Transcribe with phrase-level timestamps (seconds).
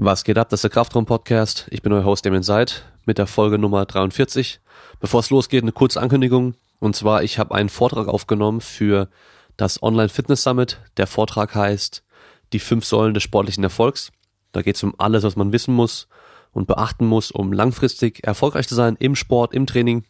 [0.00, 0.48] Was geht ab?
[0.48, 1.66] Das ist der Kraftraum Podcast.
[1.70, 4.60] Ich bin euer Host Damien Seid mit der Folge Nummer 43.
[5.00, 6.54] Bevor es losgeht, eine kurze Ankündigung.
[6.78, 9.08] Und zwar, ich habe einen Vortrag aufgenommen für
[9.56, 10.80] das Online Fitness Summit.
[10.98, 12.04] Der Vortrag heißt
[12.52, 14.12] Die fünf Säulen des sportlichen Erfolgs.
[14.52, 16.06] Da geht es um alles, was man wissen muss
[16.52, 20.04] und beachten muss, um langfristig erfolgreich zu sein im Sport, im Training.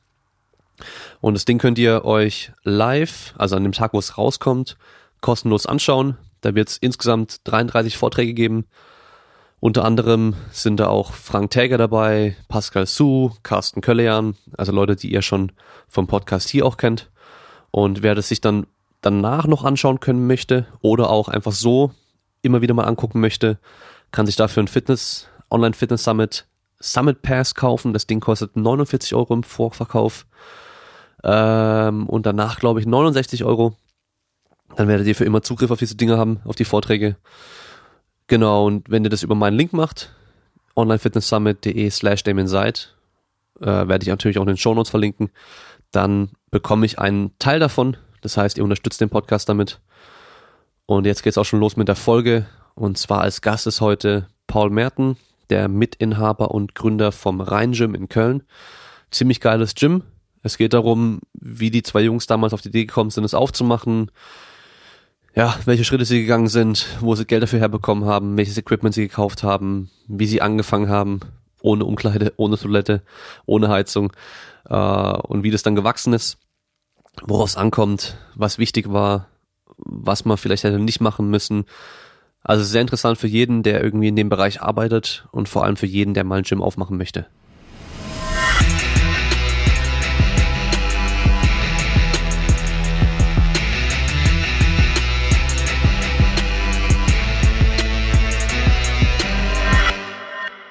[1.22, 4.76] Und das Ding könnt ihr euch live, also an dem Tag, wo es rauskommt,
[5.22, 6.18] kostenlos anschauen.
[6.42, 8.66] Da wird es insgesamt 33 Vorträge geben
[9.60, 15.12] unter anderem sind da auch Frank Täger dabei, Pascal Su, Carsten Köllejan, also Leute, die
[15.12, 15.52] ihr schon
[15.88, 17.10] vom Podcast hier auch kennt.
[17.70, 18.66] Und wer das sich dann
[19.00, 21.92] danach noch anschauen können möchte oder auch einfach so
[22.42, 23.58] immer wieder mal angucken möchte,
[24.12, 26.46] kann sich dafür ein Fitness, Online Fitness Summit
[26.80, 27.92] Summit Pass kaufen.
[27.92, 30.26] Das Ding kostet 49 Euro im Vorverkauf.
[31.24, 33.74] Ähm, und danach, glaube ich, 69 Euro.
[34.76, 37.16] Dann werdet ihr für immer Zugriff auf diese Dinge haben, auf die Vorträge.
[38.28, 40.14] Genau, und wenn ihr das über meinen Link macht,
[40.76, 42.94] onlinefitnesssummit.de slash Seid,
[43.60, 45.30] äh, werde ich natürlich auch in den Shownotes verlinken,
[45.90, 47.96] dann bekomme ich einen Teil davon.
[48.20, 49.80] Das heißt, ihr unterstützt den Podcast damit.
[50.86, 52.46] Und jetzt geht's auch schon los mit der Folge.
[52.74, 55.16] Und zwar als Gast ist heute Paul Merten,
[55.50, 58.42] der Mitinhaber und Gründer vom Rhein Gym in Köln.
[59.10, 60.02] Ziemlich geiles Gym.
[60.42, 64.10] Es geht darum, wie die zwei Jungs damals auf die Idee gekommen sind, es aufzumachen,
[65.34, 69.06] ja, welche Schritte sie gegangen sind, wo sie Geld dafür herbekommen haben, welches Equipment sie
[69.06, 71.20] gekauft haben, wie sie angefangen haben,
[71.62, 73.02] ohne Umkleide, ohne Toilette,
[73.46, 74.12] ohne Heizung
[74.68, 76.38] äh, und wie das dann gewachsen ist,
[77.22, 79.28] woraus ankommt, was wichtig war,
[79.76, 81.64] was man vielleicht hätte nicht machen müssen.
[82.42, 85.86] Also sehr interessant für jeden, der irgendwie in dem Bereich arbeitet und vor allem für
[85.86, 87.26] jeden, der mal ein Gym aufmachen möchte.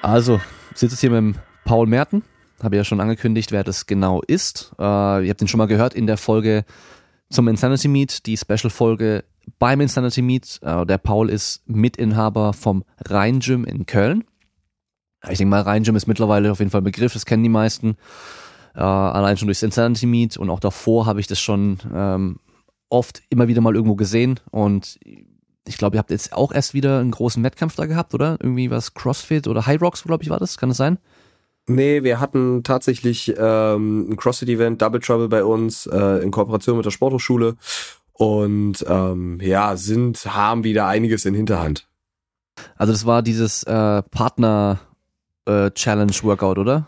[0.08, 0.40] Also,
[0.74, 1.34] sitze jetzt hier mit dem
[1.66, 2.22] Paul Merten.
[2.62, 4.72] Habe ja schon angekündigt, wer das genau ist.
[4.78, 6.64] Äh, ihr habt ihn schon mal gehört in der Folge
[7.28, 9.24] zum Insanity Meet, die Special-Folge
[9.58, 10.60] beim Insanity Meet.
[10.62, 14.24] Äh, der Paul ist Mitinhaber vom Rhein Gym in Köln.
[15.28, 17.50] Ich denke mal, Rhein Gym ist mittlerweile auf jeden Fall ein Begriff, das kennen die
[17.50, 17.98] meisten.
[18.74, 22.38] Äh, allein schon durchs Insanity Meet und auch davor habe ich das schon ähm,
[22.88, 24.98] oft immer wieder mal irgendwo gesehen und
[25.68, 28.38] ich glaube, ihr habt jetzt auch erst wieder einen großen Wettkampf da gehabt, oder?
[28.40, 30.58] Irgendwie was CrossFit oder High Rocks, glaube ich, war das?
[30.58, 30.98] Kann das sein?
[31.66, 36.86] Nee, wir hatten tatsächlich ähm, ein CrossFit-Event, Double Trouble bei uns, äh, in Kooperation mit
[36.86, 37.56] der Sporthochschule.
[38.14, 41.86] Und ähm, ja, sind, haben wieder einiges in Hinterhand.
[42.76, 44.80] Also das war dieses äh, Partner
[45.44, 46.86] äh, Challenge Workout, oder?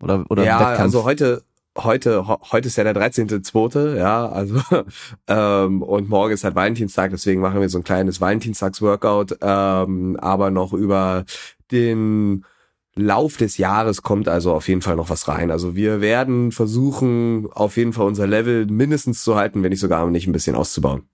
[0.00, 0.80] Oder, oder ja, Wettkampf?
[0.80, 1.42] also heute,
[1.78, 4.60] heute, heute ist ja der 13.2., ja, also
[5.28, 10.50] ähm, und morgen ist halt Valentinstag, deswegen machen wir so ein kleines Valentinstags-Workout, ähm, aber
[10.50, 11.24] noch über
[11.70, 12.44] den
[12.96, 15.50] Lauf des Jahres kommt also auf jeden Fall noch was rein.
[15.50, 20.08] Also wir werden versuchen, auf jeden Fall unser Level mindestens zu halten, wenn nicht sogar
[20.10, 21.04] nicht ein bisschen auszubauen.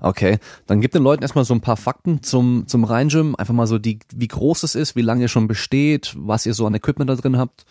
[0.00, 3.34] Okay, dann gib den Leuten erstmal so ein paar Fakten zum, zum Rhein-Gym.
[3.36, 6.54] Einfach mal so, die, wie groß es ist, wie lange ihr schon besteht, was ihr
[6.54, 7.64] so an Equipment da drin habt.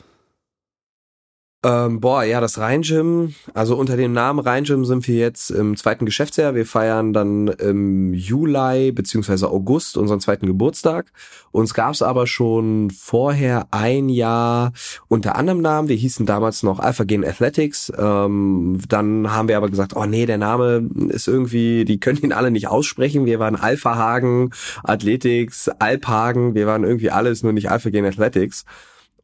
[1.63, 6.05] Ähm, boah, ja, das Rhein-Gym, also unter dem Namen Rhein-Gym sind wir jetzt im zweiten
[6.05, 6.53] Geschäftsjahr.
[6.53, 11.11] Wir feiern dann im Juli beziehungsweise August unseren zweiten Geburtstag.
[11.51, 14.71] Uns gab's aber schon vorher ein Jahr
[15.07, 15.89] unter anderem Namen.
[15.89, 17.91] Wir hießen damals noch Alpha Gen Athletics.
[17.97, 22.33] Ähm, dann haben wir aber gesagt, oh nee, der Name ist irgendwie, die können ihn
[22.33, 23.25] alle nicht aussprechen.
[23.25, 24.51] Wir waren Alpha Hagen
[24.83, 28.63] Athletics, Alphagen, wir waren irgendwie alles, nur nicht Alpha Gen Athletics.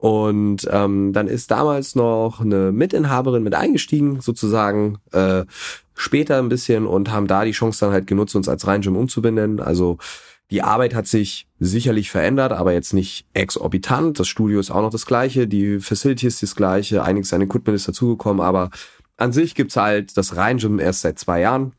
[0.04, 5.46] Und ähm, dann ist damals noch eine Mitinhaberin mit eingestiegen, sozusagen äh,
[5.96, 9.62] später ein bisschen und haben da die Chance dann halt genutzt, uns als Rheingym umzubinden.
[9.62, 10.00] Also
[10.52, 14.20] die Arbeit hat sich sicherlich verändert, aber jetzt nicht exorbitant.
[14.20, 17.78] Das Studio ist auch noch das gleiche, die Facility ist das gleiche, einiges an Equipment
[17.78, 18.72] ist dazugekommen, aber
[19.16, 21.72] an sich gibt's halt das Rheingym erst seit zwei Jahren,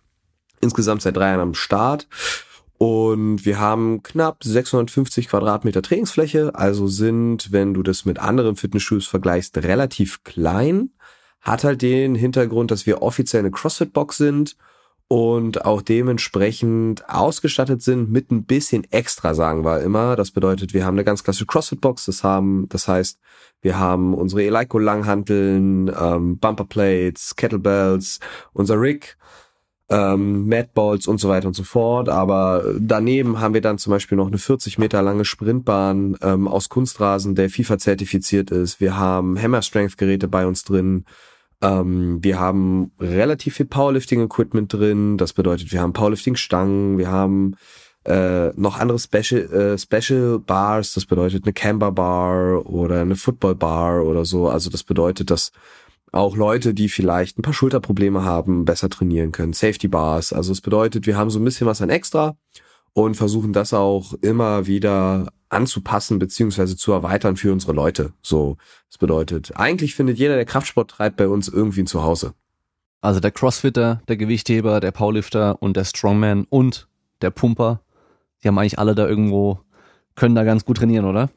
[0.62, 2.08] insgesamt seit drei Jahren am Start.
[2.86, 9.06] Und wir haben knapp 650 Quadratmeter Trainingsfläche, also sind, wenn du das mit anderen Fitnessstudios
[9.06, 10.90] vergleichst, relativ klein.
[11.40, 14.58] Hat halt den Hintergrund, dass wir offiziell eine CrossFit-Box sind
[15.08, 20.14] und auch dementsprechend ausgestattet sind mit ein bisschen extra, sagen wir immer.
[20.14, 23.18] Das bedeutet, wir haben eine ganz klassische CrossFit-Box, das haben, das heißt,
[23.62, 28.20] wir haben unsere Eleiko-Langhanteln, ähm, Bumperplates, Kettlebells,
[28.52, 29.16] unser Rig,
[29.90, 32.08] ähm, Madballs und so weiter und so fort.
[32.08, 36.68] Aber daneben haben wir dann zum Beispiel noch eine 40 Meter lange Sprintbahn ähm, aus
[36.68, 38.80] Kunstrasen, der FIFA zertifiziert ist.
[38.80, 41.04] Wir haben Hammer Strength Geräte bei uns drin.
[41.60, 45.18] Ähm, wir haben relativ viel Powerlifting Equipment drin.
[45.18, 47.56] Das bedeutet, wir haben Powerlifting Stangen, wir haben
[48.04, 53.54] äh, noch andere Special, äh, Special Bars, das bedeutet eine Camber Bar oder eine Football
[53.54, 54.48] Bar oder so.
[54.48, 55.52] Also das bedeutet, dass
[56.14, 59.52] auch Leute, die vielleicht ein paar Schulterprobleme haben, besser trainieren können.
[59.52, 60.32] Safety Bars.
[60.32, 62.36] Also es bedeutet, wir haben so ein bisschen was an extra
[62.92, 68.12] und versuchen das auch immer wieder anzupassen beziehungsweise zu erweitern für unsere Leute.
[68.22, 68.56] So,
[68.88, 72.34] das bedeutet, eigentlich findet jeder, der Kraftsport treibt, bei uns irgendwie ein Zuhause.
[73.00, 76.88] Also der Crossfitter, der Gewichtheber, der Powerlifter und der Strongman und
[77.20, 77.80] der Pumper,
[78.42, 79.60] die haben eigentlich alle da irgendwo,
[80.14, 81.28] können da ganz gut trainieren, oder?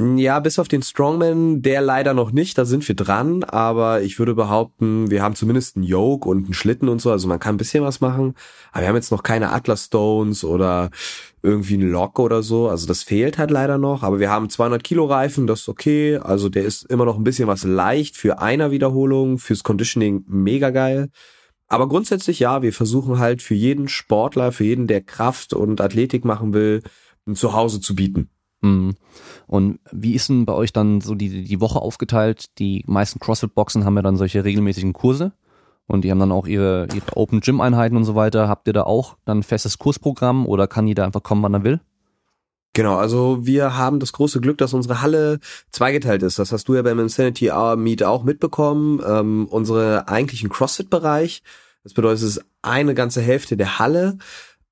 [0.00, 4.18] Ja, bis auf den Strongman, der leider noch nicht, da sind wir dran, aber ich
[4.18, 7.56] würde behaupten, wir haben zumindest einen Yoke und einen Schlitten und so, also man kann
[7.56, 8.34] ein bisschen was machen,
[8.72, 10.88] aber wir haben jetzt noch keine Atlas Stones oder
[11.42, 14.82] irgendwie einen Lock oder so, also das fehlt halt leider noch, aber wir haben 200
[14.82, 18.38] Kilo Reifen, das ist okay, also der ist immer noch ein bisschen was leicht für
[18.38, 21.10] einer Wiederholung, fürs Conditioning mega geil.
[21.68, 26.24] Aber grundsätzlich ja, wir versuchen halt für jeden Sportler, für jeden, der Kraft und Athletik
[26.24, 26.82] machen will,
[27.26, 28.30] ein Zuhause zu bieten.
[28.62, 28.94] Mhm.
[29.46, 32.58] Und wie ist denn bei euch dann so die, die Woche aufgeteilt?
[32.58, 35.32] Die meisten CrossFit-Boxen haben ja dann solche regelmäßigen Kurse
[35.86, 38.48] und die haben dann auch ihre, ihre Open Gym Einheiten und so weiter.
[38.48, 41.64] Habt ihr da auch dann ein festes Kursprogramm oder kann jeder einfach kommen, wann er
[41.64, 41.80] will?
[42.74, 46.38] Genau, also wir haben das große Glück, dass unsere Halle zweigeteilt ist.
[46.38, 49.02] Das hast du ja beim Insanity Hour Meet auch mitbekommen.
[49.06, 51.42] Ähm, unsere eigentlichen CrossFit-Bereich,
[51.82, 54.16] das bedeutet, es ist eine ganze Hälfte der Halle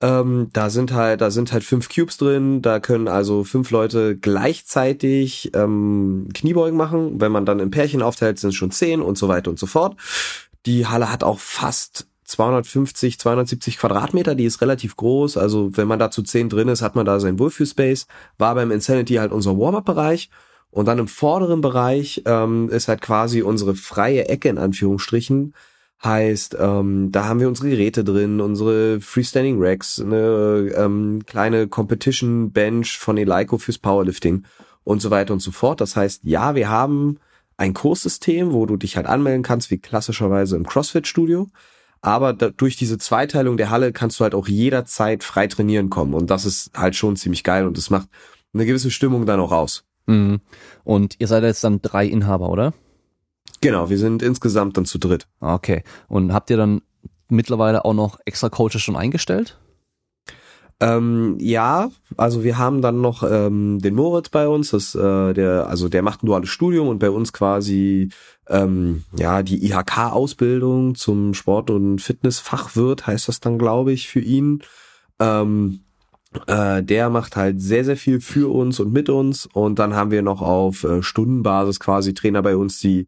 [0.02, 4.16] ähm, da sind halt, da sind halt fünf Cubes drin, da können also fünf Leute
[4.16, 7.20] gleichzeitig ähm, Kniebeugen machen.
[7.20, 9.66] Wenn man dann im Pärchen aufteilt, sind es schon zehn und so weiter und so
[9.66, 9.96] fort.
[10.66, 15.36] Die Halle hat auch fast 250, 270 Quadratmeter, die ist relativ groß.
[15.36, 18.06] Also wenn man da zu zehn drin ist, hat man da sein Wohlfühlspace.
[18.38, 20.30] War beim Insanity halt unser Warm-Up-Bereich.
[20.70, 25.52] Und dann im vorderen Bereich ähm, ist halt quasi unsere freie Ecke in Anführungsstrichen,
[26.02, 32.52] Heißt, ähm, da haben wir unsere Geräte drin, unsere Freestanding Racks, eine ähm, kleine Competition
[32.52, 34.44] Bench von Eleiko fürs Powerlifting
[34.82, 35.80] und so weiter und so fort.
[35.82, 37.18] Das heißt, ja, wir haben
[37.58, 41.48] ein Kurssystem, wo du dich halt anmelden kannst, wie klassischerweise im CrossFit-Studio.
[42.00, 46.14] Aber da, durch diese Zweiteilung der Halle kannst du halt auch jederzeit frei trainieren kommen.
[46.14, 48.08] Und das ist halt schon ziemlich geil und das macht
[48.54, 49.84] eine gewisse Stimmung dann auch aus.
[50.06, 50.40] Mhm.
[50.82, 52.72] Und ihr seid jetzt dann drei Inhaber, oder?
[53.60, 55.26] Genau, wir sind insgesamt dann zu dritt.
[55.40, 55.82] Okay.
[56.08, 56.82] Und habt ihr dann
[57.28, 59.58] mittlerweile auch noch extra Coaches schon eingestellt?
[60.82, 65.66] Ähm, ja, also wir haben dann noch ähm, den Moritz bei uns, das, äh, der,
[65.68, 68.08] also der macht ein duales Studium und bei uns quasi
[68.48, 74.62] ähm, ja die IHK-Ausbildung zum Sport- und Fitnessfachwirt heißt das dann, glaube ich, für ihn.
[75.18, 75.80] Ähm,
[76.46, 79.46] äh, der macht halt sehr, sehr viel für uns und mit uns.
[79.46, 83.06] Und dann haben wir noch auf äh, Stundenbasis quasi Trainer bei uns, die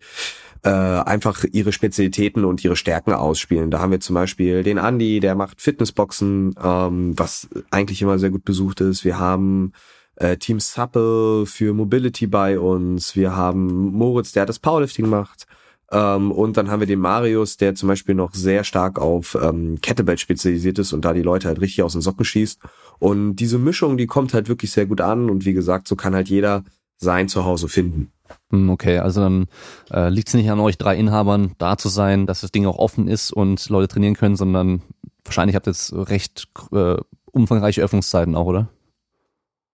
[0.64, 3.70] äh, einfach ihre Spezialitäten und ihre Stärken ausspielen.
[3.70, 8.30] Da haben wir zum Beispiel den Andy, der macht Fitnessboxen, ähm, was eigentlich immer sehr
[8.30, 9.04] gut besucht ist.
[9.04, 9.72] Wir haben
[10.16, 13.16] äh, Team Supple für Mobility bei uns.
[13.16, 15.46] Wir haben Moritz, der das Powerlifting macht.
[15.92, 19.78] Ähm, und dann haben wir den Marius, der zum Beispiel noch sehr stark auf ähm,
[19.82, 22.60] Kettlebell spezialisiert ist und da die Leute halt richtig aus den Socken schießt.
[22.98, 25.28] Und diese Mischung, die kommt halt wirklich sehr gut an.
[25.28, 26.64] Und wie gesagt, so kann halt jeder
[26.96, 28.10] sein Zuhause finden.
[28.50, 29.46] Hm, okay, also dann
[29.90, 32.78] äh, liegt es nicht an euch drei Inhabern, da zu sein, dass das Ding auch
[32.78, 34.82] offen ist und Leute trainieren können, sondern
[35.24, 36.96] wahrscheinlich habt ihr jetzt recht äh,
[37.30, 38.68] umfangreiche Öffnungszeiten auch, oder?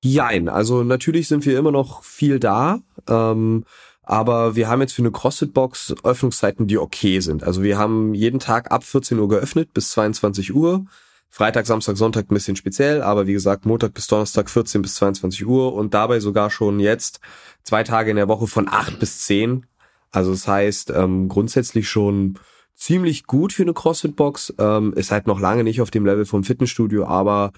[0.02, 3.64] Jein, also natürlich sind wir immer noch viel da, ähm,
[4.08, 7.44] aber wir haben jetzt für eine CrossFit-Box Öffnungszeiten, die okay sind.
[7.44, 10.86] Also wir haben jeden Tag ab 14 Uhr geöffnet bis 22 Uhr.
[11.28, 15.46] Freitag, Samstag, Sonntag ein bisschen speziell, aber wie gesagt, Montag bis Donnerstag 14 bis 22
[15.46, 17.20] Uhr und dabei sogar schon jetzt
[17.64, 19.66] zwei Tage in der Woche von 8 bis 10.
[20.10, 22.38] Also das heißt, ähm, grundsätzlich schon
[22.74, 24.54] ziemlich gut für eine CrossFit-Box.
[24.58, 27.52] Ähm, ist halt noch lange nicht auf dem Level vom Fitnessstudio, aber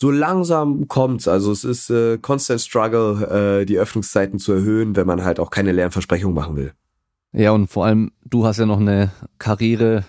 [0.00, 1.28] so langsam kommt's.
[1.28, 5.50] Also es ist äh, constant struggle, äh, die Öffnungszeiten zu erhöhen, wenn man halt auch
[5.50, 6.72] keine leeren Versprechungen machen will.
[7.32, 10.04] Ja, und vor allem, du hast ja noch eine Karriere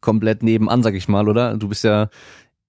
[0.00, 1.56] komplett nebenan, sag ich mal, oder?
[1.56, 2.10] Du bist ja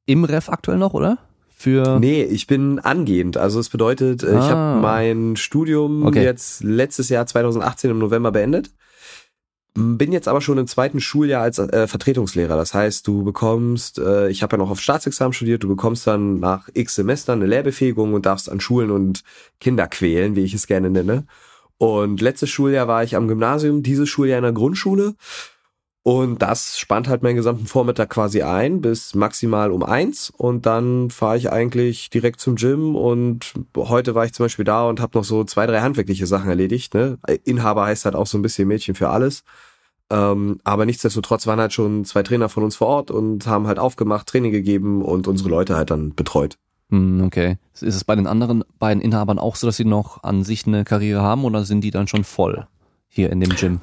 [0.05, 1.17] im Ref aktuell noch, oder?
[1.49, 3.35] Für nee, ich bin angehend.
[3.35, 4.39] Also es bedeutet, ah.
[4.39, 6.23] ich habe mein Studium okay.
[6.23, 8.71] jetzt letztes Jahr 2018 im November beendet.
[9.79, 12.57] Bin jetzt aber schon im zweiten Schuljahr als äh, Vertretungslehrer.
[12.57, 16.39] Das heißt, du bekommst, äh, ich habe ja noch auf Staatsexamen studiert, du bekommst dann
[16.39, 19.24] nach x Semestern eine Lehrbefähigung und darfst an Schulen und
[19.59, 21.25] Kinder quälen, wie ich es gerne nenne.
[21.77, 25.15] Und letztes Schuljahr war ich am Gymnasium, dieses Schuljahr in der Grundschule.
[26.03, 31.09] Und das spannt halt meinen gesamten Vormittag quasi ein bis maximal um eins und dann
[31.09, 35.17] fahre ich eigentlich direkt zum Gym und heute war ich zum Beispiel da und habe
[35.17, 36.93] noch so zwei, drei handwerkliche Sachen erledigt.
[36.93, 37.19] Ne?
[37.43, 39.43] Inhaber heißt halt auch so ein bisschen Mädchen für alles.
[40.09, 43.79] Ähm, aber nichtsdestotrotz waren halt schon zwei Trainer von uns vor Ort und haben halt
[43.79, 46.57] aufgemacht, Training gegeben und unsere Leute halt dann betreut.
[46.89, 47.57] Hm, okay.
[47.73, 50.83] Ist es bei den anderen beiden Inhabern auch so, dass sie noch an sich eine
[50.83, 52.65] Karriere haben oder sind die dann schon voll
[53.07, 53.81] hier in dem Gym?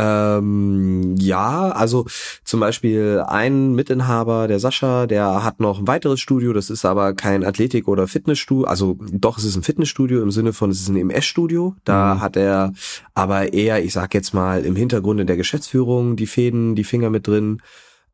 [0.00, 2.06] Ähm, ja, also
[2.44, 7.12] zum Beispiel ein Mitinhaber, der Sascha, der hat noch ein weiteres Studio, das ist aber
[7.12, 10.88] kein Athletik- oder Fitnessstudio, also doch, es ist ein Fitnessstudio im Sinne von, es ist
[10.88, 12.20] ein MS-Studio, da mhm.
[12.22, 12.72] hat er
[13.12, 17.10] aber eher, ich sag jetzt mal, im Hintergrund in der Geschäftsführung die Fäden, die Finger
[17.10, 17.60] mit drin.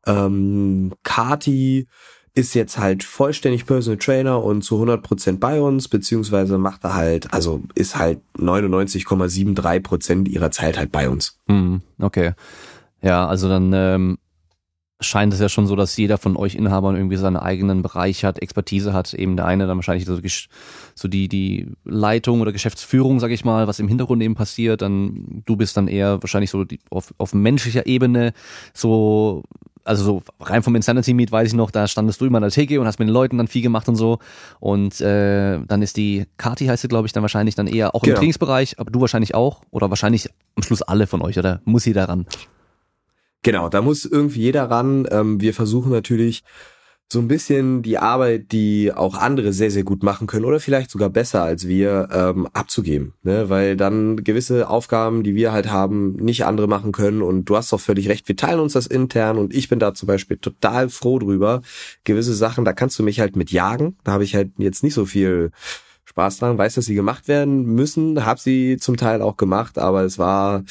[0.05, 1.87] Ähm, Kati,
[2.37, 7.33] ist jetzt halt vollständig Personal Trainer und zu 100% bei uns, beziehungsweise macht er halt,
[7.33, 11.39] also ist halt 99,73% ihrer Zeit halt bei uns.
[11.47, 12.33] Hm, okay.
[13.01, 14.17] Ja, also dann ähm,
[15.01, 18.39] scheint es ja schon so, dass jeder von euch Inhabern irgendwie seinen eigenen Bereich hat,
[18.39, 19.15] Expertise hat.
[19.15, 20.19] Eben der eine dann wahrscheinlich so,
[20.93, 24.83] so die, die Leitung oder Geschäftsführung, sag ich mal, was im Hintergrund eben passiert.
[24.83, 28.33] Dann du bist dann eher wahrscheinlich so die, auf, auf menschlicher Ebene
[28.73, 29.43] so
[29.87, 32.51] also so rein vom Insanity Meet weiß ich noch, da standest du immer an der
[32.51, 34.19] Theke und hast mit den Leuten dann viel gemacht und so.
[34.59, 38.01] Und äh, dann ist die Kati heißt sie, glaube ich, dann wahrscheinlich dann eher auch
[38.01, 38.15] genau.
[38.15, 39.61] im Trainingsbereich, aber du wahrscheinlich auch.
[39.71, 42.25] Oder wahrscheinlich am Schluss alle von euch, oder muss jeder ran?
[43.43, 45.07] Genau, da muss irgendwie jeder ran.
[45.09, 46.43] Ähm, wir versuchen natürlich
[47.09, 50.91] so ein bisschen die Arbeit, die auch andere sehr, sehr gut machen können oder vielleicht
[50.91, 53.13] sogar besser als wir, ähm, abzugeben.
[53.23, 53.49] Ne?
[53.49, 57.21] Weil dann gewisse Aufgaben, die wir halt haben, nicht andere machen können.
[57.21, 59.93] Und du hast doch völlig recht, wir teilen uns das intern und ich bin da
[59.93, 61.61] zum Beispiel total froh drüber.
[62.03, 63.95] Gewisse Sachen, da kannst du mich halt mit jagen.
[64.03, 65.51] Da habe ich halt jetzt nicht so viel
[66.03, 70.03] Spaß dran, weiß, dass sie gemacht werden müssen, habe sie zum Teil auch gemacht, aber
[70.03, 70.63] es war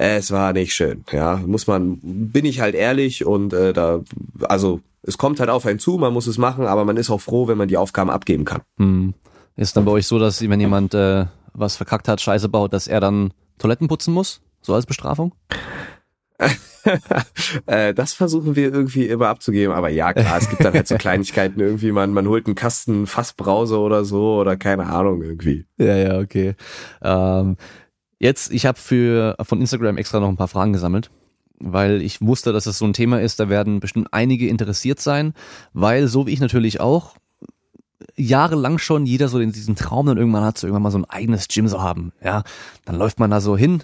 [0.00, 4.00] es war nicht schön, ja, muss man, bin ich halt ehrlich und äh, da,
[4.42, 7.20] also es kommt halt auf einen zu, man muss es machen, aber man ist auch
[7.20, 8.62] froh, wenn man die Aufgaben abgeben kann.
[8.78, 9.14] Hm.
[9.56, 12.86] Ist dann bei euch so, dass wenn jemand äh, was verkackt hat, Scheiße baut, dass
[12.86, 15.34] er dann Toiletten putzen muss, so als Bestrafung?
[17.66, 20.94] Äh, das versuchen wir irgendwie immer abzugeben, aber ja klar, es gibt dann halt so
[20.98, 25.66] Kleinigkeiten irgendwie, man, man holt einen Kasten Fassbrause oder so oder keine Ahnung irgendwie.
[25.76, 26.54] Ja, ja, okay.
[27.02, 27.56] Ähm,
[28.18, 31.10] Jetzt, ich habe für von Instagram extra noch ein paar Fragen gesammelt,
[31.60, 35.34] weil ich wusste, dass es so ein Thema ist, da werden bestimmt einige interessiert sein,
[35.72, 37.16] weil so wie ich natürlich auch
[38.16, 41.48] jahrelang schon jeder so diesen Traum dann irgendwann hat, so irgendwann mal so ein eigenes
[41.48, 42.42] Gym so haben, ja,
[42.84, 43.82] dann läuft man da so hin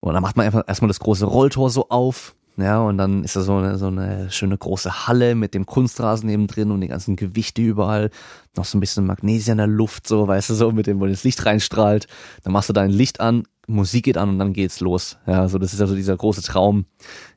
[0.00, 3.36] und dann macht man einfach erstmal das große Rolltor so auf, ja, und dann ist
[3.36, 6.88] da so eine, so eine schöne große Halle mit dem Kunstrasen neben drin und die
[6.88, 8.10] ganzen Gewichte überall.
[8.56, 11.06] Noch so ein bisschen Magnesium in der Luft, so, weißt du, so, mit dem, wo
[11.06, 12.08] das Licht reinstrahlt.
[12.42, 15.18] Dann machst du dein Licht an, Musik geht an und dann geht's los.
[15.26, 16.86] Ja, so, das ist also dieser große Traum.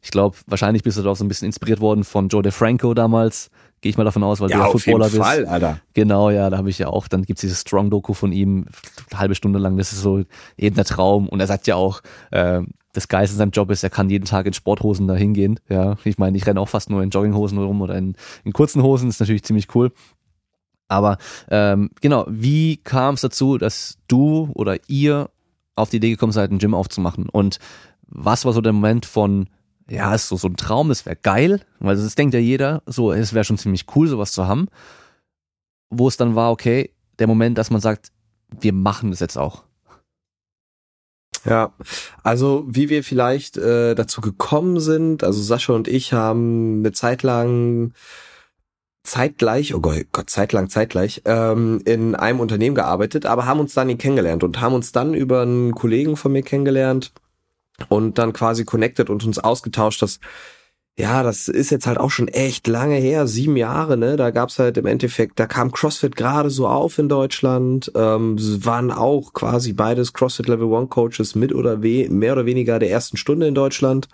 [0.01, 2.93] Ich glaube, wahrscheinlich bist du da auch so ein bisschen inspiriert worden von Joe DeFranco
[2.93, 3.51] damals.
[3.81, 5.17] Gehe ich mal davon aus, weil ja, du ja Footballer bist.
[5.17, 5.79] Fall, Alter.
[5.93, 8.65] Genau, ja, da habe ich ja auch, dann gibt's dieses Strong-Doku von ihm,
[9.09, 10.23] eine halbe Stunde lang, das ist so
[10.57, 11.27] eben der Traum.
[11.27, 12.61] Und er sagt ja auch, äh,
[12.93, 15.59] das Geist in seinem Job ist, er kann jeden Tag in Sporthosen da hingehen.
[15.67, 18.83] Ja, ich meine, ich renne auch fast nur in Jogginghosen rum oder in, in kurzen
[18.83, 19.91] Hosen, ist natürlich ziemlich cool.
[20.88, 21.17] Aber
[21.50, 25.29] ähm, genau, wie kam es dazu, dass du oder ihr
[25.81, 27.29] auf die Idee gekommen seid, ein Gym aufzumachen?
[27.29, 27.59] Und
[28.07, 29.47] was war so der Moment von,
[29.89, 33.11] ja, ist so, so ein Traum, das wäre geil, weil das denkt ja jeder, so,
[33.11, 34.67] es wäre schon ziemlich cool, sowas zu haben.
[35.89, 38.11] Wo es dann war, okay, der Moment, dass man sagt,
[38.59, 39.63] wir machen das jetzt auch.
[41.45, 41.73] Ja,
[42.23, 47.23] also wie wir vielleicht äh, dazu gekommen sind, also Sascha und ich haben eine Zeit
[47.23, 47.93] lang
[49.03, 53.96] zeitgleich, oh Gott, zeitlang, zeitgleich, ähm, in einem Unternehmen gearbeitet, aber haben uns dann nie
[53.96, 57.12] kennengelernt und haben uns dann über einen Kollegen von mir kennengelernt
[57.89, 60.20] und dann quasi connected und uns ausgetauscht, dass
[60.98, 64.17] ja, das ist jetzt halt auch schon echt lange her, sieben Jahre, ne?
[64.17, 68.91] Da gab's halt im Endeffekt, da kam CrossFit gerade so auf in Deutschland, ähm, waren
[68.91, 73.15] auch quasi beides CrossFit Level One Coaches mit oder we mehr oder weniger der ersten
[73.15, 74.10] Stunde in Deutschland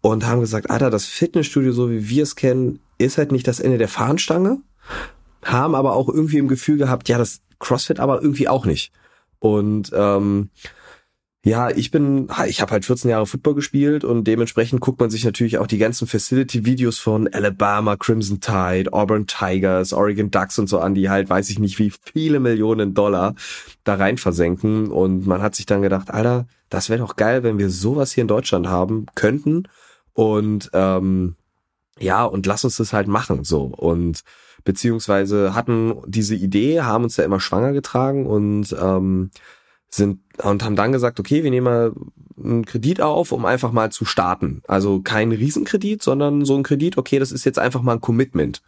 [0.00, 3.60] und haben gesagt, Alter, das Fitnessstudio, so wie wir es kennen, ist halt nicht das
[3.60, 4.58] Ende der Fahnenstange,
[5.44, 8.92] haben aber auch irgendwie im Gefühl gehabt, ja, das CrossFit aber irgendwie auch nicht.
[9.38, 10.50] Und ähm,
[11.44, 15.24] ja, ich bin, ich habe halt 14 Jahre Football gespielt und dementsprechend guckt man sich
[15.24, 20.80] natürlich auch die ganzen Facility-Videos von Alabama, Crimson Tide, Auburn Tigers, Oregon Ducks und so
[20.80, 23.34] an, die halt, weiß ich nicht, wie viele Millionen Dollar
[23.84, 24.90] da rein versenken.
[24.90, 28.22] Und man hat sich dann gedacht, Alter, das wäre doch geil, wenn wir sowas hier
[28.22, 29.68] in Deutschland haben könnten.
[30.12, 31.36] Und ähm,
[32.00, 33.44] ja, und lass uns das halt machen.
[33.44, 33.64] So.
[33.64, 34.22] Und
[34.64, 39.30] beziehungsweise hatten diese Idee, haben uns ja immer schwanger getragen und ähm,
[39.90, 41.92] sind und haben dann gesagt, okay, wir nehmen mal
[42.36, 44.62] einen Kredit auf, um einfach mal zu starten.
[44.68, 48.62] Also kein Riesenkredit, sondern so ein Kredit, okay, das ist jetzt einfach mal ein Commitment.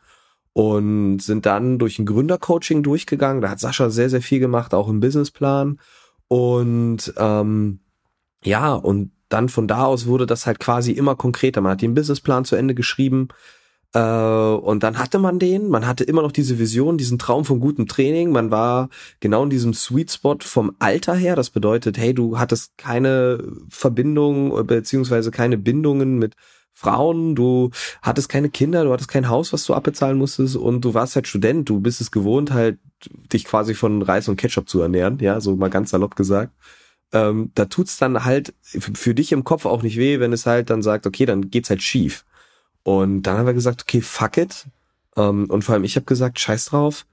[0.53, 3.41] Und sind dann durch ein Gründercoaching durchgegangen.
[3.41, 5.79] Da hat Sascha sehr, sehr viel gemacht, auch im Businessplan.
[6.27, 7.81] Und ähm,
[8.43, 11.63] ja, und dann von da aus wurde das halt quasi immer konkreter.
[11.63, 13.29] Man hat den Businessplan zu Ende geschrieben,
[13.93, 17.59] Äh, und dann hatte man den, man hatte immer noch diese Vision, diesen Traum von
[17.59, 18.31] gutem Training.
[18.31, 21.35] Man war genau in diesem Sweet Spot vom Alter her.
[21.35, 26.37] Das bedeutet, hey, du hattest keine Verbindung beziehungsweise keine Bindungen mit
[26.73, 27.71] Frauen, du
[28.01, 31.27] hattest keine Kinder, du hattest kein Haus, was du abbezahlen musstest und du warst halt
[31.27, 32.79] Student, du bist es gewohnt, halt
[33.33, 36.53] dich quasi von Reis und Ketchup zu ernähren, ja, so mal ganz salopp gesagt.
[37.13, 40.71] Ähm, da tut's dann halt für dich im Kopf auch nicht weh, wenn es halt
[40.71, 42.25] dann sagt, okay, dann geht's halt schief.
[42.83, 44.67] Und dann haben wir gesagt, okay, fuck it.
[45.17, 47.07] Ähm, und vor allem ich habe gesagt, scheiß drauf.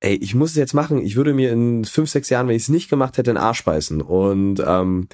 [0.00, 1.00] Ey, ich muss es jetzt machen.
[1.00, 3.64] Ich würde mir in fünf, sechs Jahren, wenn ich es nicht gemacht hätte, den Arsch
[3.64, 4.02] beißen.
[4.02, 5.08] Und ähm,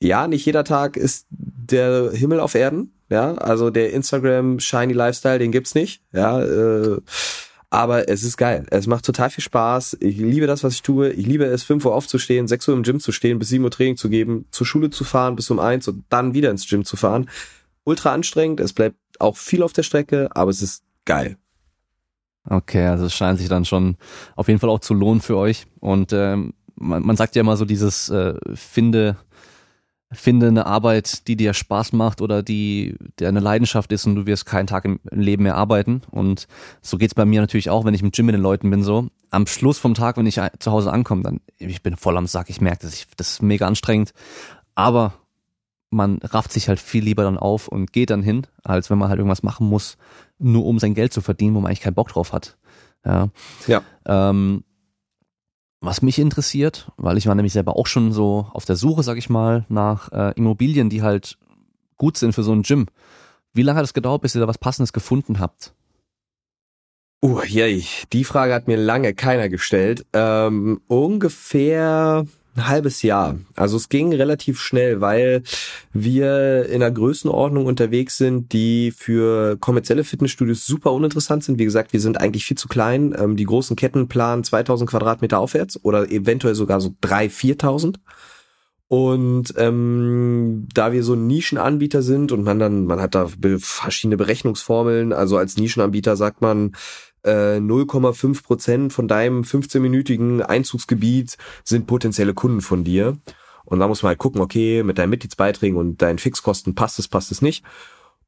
[0.00, 2.92] ja, nicht jeder Tag ist der Himmel auf Erden.
[3.10, 6.02] Ja, also der Instagram Shiny Lifestyle, den gibt's nicht.
[6.12, 7.00] Ja, äh,
[7.70, 8.66] aber es ist geil.
[8.70, 9.98] Es macht total viel Spaß.
[10.00, 11.10] Ich liebe das, was ich tue.
[11.10, 13.70] Ich liebe es, 5 Uhr aufzustehen, 6 Uhr im Gym zu stehen, bis 7 Uhr
[13.70, 16.84] Training zu geben, zur Schule zu fahren, bis um 1 und dann wieder ins Gym
[16.84, 17.28] zu fahren.
[17.84, 18.60] Ultra anstrengend.
[18.60, 21.36] Es bleibt auch viel auf der Strecke, aber es ist geil.
[22.44, 23.96] Okay, also es scheint sich dann schon
[24.34, 25.66] auf jeden Fall auch zu lohnen für euch.
[25.80, 29.16] Und ähm, man, man sagt ja immer so dieses äh, finde
[30.10, 34.26] finde eine Arbeit, die dir Spaß macht oder die der eine Leidenschaft ist und du
[34.26, 36.02] wirst keinen Tag im Leben mehr arbeiten.
[36.10, 36.48] Und
[36.80, 38.82] so geht's bei mir natürlich auch, wenn ich im Gym mit den Leuten bin.
[38.82, 42.26] So am Schluss vom Tag, wenn ich zu Hause ankomme, dann ich bin voll am
[42.26, 42.48] Sack.
[42.48, 44.12] Ich merke, dass ich das ist mega anstrengend.
[44.74, 45.14] Aber
[45.90, 49.08] man rafft sich halt viel lieber dann auf und geht dann hin, als wenn man
[49.08, 49.96] halt irgendwas machen muss,
[50.38, 52.56] nur um sein Geld zu verdienen, wo man eigentlich keinen Bock drauf hat.
[53.04, 53.28] Ja.
[53.66, 53.82] ja.
[54.06, 54.64] Ähm,
[55.80, 59.16] was mich interessiert, weil ich war nämlich selber auch schon so auf der Suche, sag
[59.16, 61.38] ich mal, nach äh, Immobilien, die halt
[61.96, 62.86] gut sind für so ein Gym.
[63.52, 65.72] Wie lange hat es gedauert, bis ihr da was Passendes gefunden habt?
[67.24, 67.84] Uh, yay.
[68.12, 70.06] Die Frage hat mir lange keiner gestellt.
[70.12, 72.26] Ähm, ungefähr
[72.58, 73.38] ein halbes Jahr.
[73.56, 75.42] Also es ging relativ schnell, weil
[75.92, 81.58] wir in einer Größenordnung unterwegs sind, die für kommerzielle Fitnessstudios super uninteressant sind.
[81.58, 83.14] Wie gesagt, wir sind eigentlich viel zu klein.
[83.18, 87.94] Ähm, die großen Ketten planen 2000 Quadratmeter aufwärts oder eventuell sogar so 3.000, 4.000.
[88.88, 93.28] Und ähm, da wir so ein Nischenanbieter sind und man dann, man hat da
[93.58, 96.72] verschiedene Berechnungsformeln, also als Nischenanbieter sagt man,
[97.24, 103.16] 0,5 äh, Prozent von deinem 15-minütigen Einzugsgebiet sind potenzielle Kunden von dir.
[103.64, 107.08] Und da muss man halt gucken, okay, mit deinen Mitgliedsbeiträgen und deinen Fixkosten passt es,
[107.08, 107.64] passt es nicht.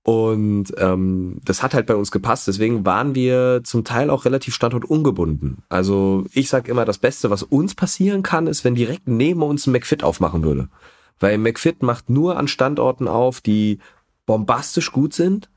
[0.02, 2.48] Und ähm, das hat halt bei uns gepasst.
[2.48, 5.58] Deswegen waren wir zum Teil auch relativ standortungebunden.
[5.68, 9.66] Also ich sag immer, das Beste, was uns passieren kann, ist, wenn direkt neben uns
[9.66, 10.68] ein McFit aufmachen würde.
[11.18, 13.78] Weil McFit macht nur an Standorten auf, die
[14.26, 15.50] bombastisch gut sind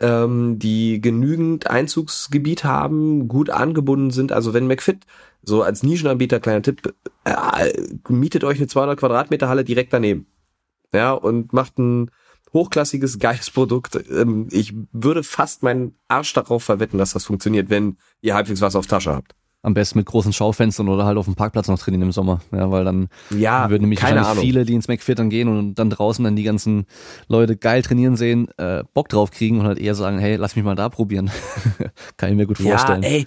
[0.00, 4.32] ähm, die genügend Einzugsgebiet haben, gut angebunden sind.
[4.32, 5.06] Also wenn McFit
[5.42, 7.72] so als Nischenanbieter, kleiner Tipp, äh,
[8.08, 10.26] mietet euch eine 200 Quadratmeter Halle direkt daneben.
[10.92, 12.10] Ja, und macht ein
[12.52, 13.98] hochklassiges, geiles Produkt.
[14.10, 18.76] Ähm, ich würde fast meinen Arsch darauf verwetten, dass das funktioniert, wenn ihr halbwegs was
[18.76, 19.34] auf Tasche habt.
[19.66, 22.40] Am besten mit großen Schaufenstern oder halt auf dem Parkplatz noch trainieren im Sommer.
[22.52, 25.74] Ja, weil dann ja, würden nämlich keine wahrscheinlich viele, die ins McFit dann gehen und
[25.74, 26.86] dann draußen dann die ganzen
[27.26, 30.64] Leute geil trainieren sehen, äh, Bock drauf kriegen und halt eher sagen, hey, lass mich
[30.64, 31.32] mal da probieren.
[32.16, 33.02] Kann ich mir gut vorstellen.
[33.02, 33.26] Ja, ey,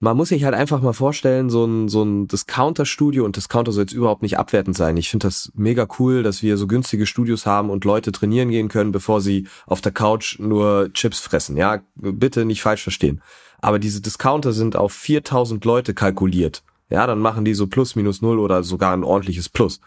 [0.00, 3.82] man muss sich halt einfach mal vorstellen, so ein, so ein Discounter-Studio und Discounter soll
[3.82, 4.96] jetzt überhaupt nicht abwertend sein.
[4.96, 8.68] Ich finde das mega cool, dass wir so günstige Studios haben und Leute trainieren gehen
[8.68, 11.58] können, bevor sie auf der Couch nur Chips fressen.
[11.58, 13.20] Ja, bitte nicht falsch verstehen
[13.66, 16.62] aber diese Discounter sind auf 4000 Leute kalkuliert.
[16.88, 19.80] Ja, dann machen die so plus minus null oder sogar ein ordentliches Plus.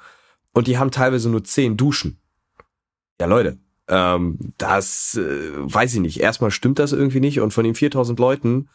[0.51, 2.19] Und die haben teilweise nur 10 Duschen.
[3.21, 6.19] Ja, Leute, ähm, das äh, weiß ich nicht.
[6.19, 8.67] Erstmal stimmt das irgendwie nicht und von den 4000 Leuten,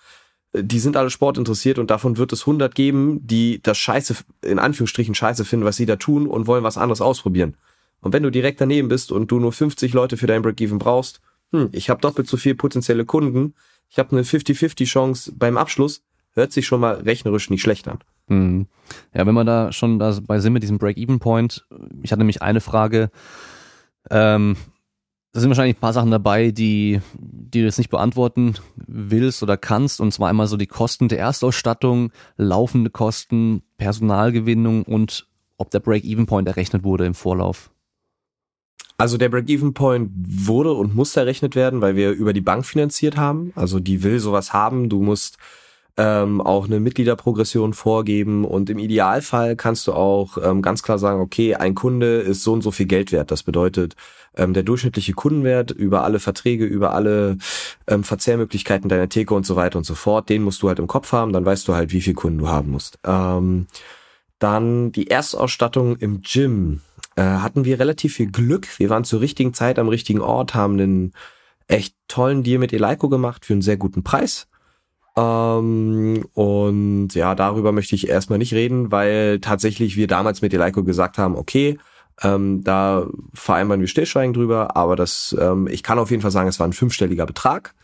[0.55, 4.59] äh, die sind alle sportinteressiert und davon wird es 100 geben, die das Scheiße, in
[4.59, 7.59] Anführungsstrichen Scheiße finden, was sie da tun und wollen was anderes ausprobieren.
[8.01, 11.21] Und wenn du direkt daneben bist und du nur 50 Leute für dein Break-Even brauchst,
[11.53, 13.53] hm, ich habe doppelt so viel potenzielle Kunden,
[13.95, 16.03] ich habe eine 50-50 Chance beim Abschluss,
[16.33, 18.01] hört sich schon mal rechnerisch nicht schlecht an.
[18.27, 18.67] Mhm.
[19.15, 21.65] Ja, wenn man da schon dabei sind mit diesem Break-Even-Point,
[22.03, 23.13] ich hatte nämlich eine Frage,
[24.11, 24.57] ähm,
[25.31, 29.57] da sind wahrscheinlich ein paar Sachen dabei, die, die du jetzt nicht beantworten willst oder
[29.57, 30.01] kannst.
[30.01, 36.49] Und zwar einmal so die Kosten der Erstausstattung, laufende Kosten, Personalgewinnung und ob der Break-Even-Point
[36.49, 37.71] errechnet wurde im Vorlauf.
[38.97, 43.53] Also der Break-Even-Point wurde und muss errechnet werden, weil wir über die Bank finanziert haben.
[43.57, 44.89] Also die will sowas haben.
[44.89, 45.37] Du musst
[45.97, 51.21] ähm, auch eine Mitgliederprogression vorgeben und im Idealfall kannst du auch ähm, ganz klar sagen,
[51.21, 53.31] okay, ein Kunde ist so und so viel Geld wert.
[53.31, 53.95] Das bedeutet,
[54.37, 57.39] ähm, der durchschnittliche Kundenwert über alle Verträge, über alle
[57.87, 60.89] ähm, Verzehrmöglichkeiten deiner Theke und so weiter und so fort, den musst du halt im
[60.89, 62.99] Kopf haben, dann weißt du halt, wie viel Kunden du haben musst.
[63.05, 63.67] Ähm,
[64.41, 66.81] dann die Erstausstattung im Gym
[67.17, 68.79] äh, hatten wir relativ viel Glück.
[68.79, 71.13] Wir waren zur richtigen Zeit am richtigen Ort, haben einen
[71.69, 74.49] echt tollen Deal mit Eleiko gemacht für einen sehr guten Preis.
[75.17, 80.83] Ähm, und ja, darüber möchte ich erstmal nicht reden, weil tatsächlich wir damals mit Eleiko
[80.83, 81.79] gesagt haben, okay,
[82.23, 86.49] ähm, da vereinbaren wir Stillschweigen drüber, aber das, ähm, ich kann auf jeden Fall sagen,
[86.49, 87.75] es war ein fünfstelliger Betrag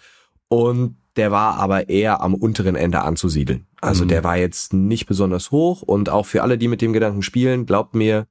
[0.49, 3.67] und der war aber eher am unteren Ende anzusiedeln.
[3.81, 4.09] Also mhm.
[4.09, 7.67] der war jetzt nicht besonders hoch und auch für alle, die mit dem Gedanken spielen,
[7.67, 8.27] glaubt mir,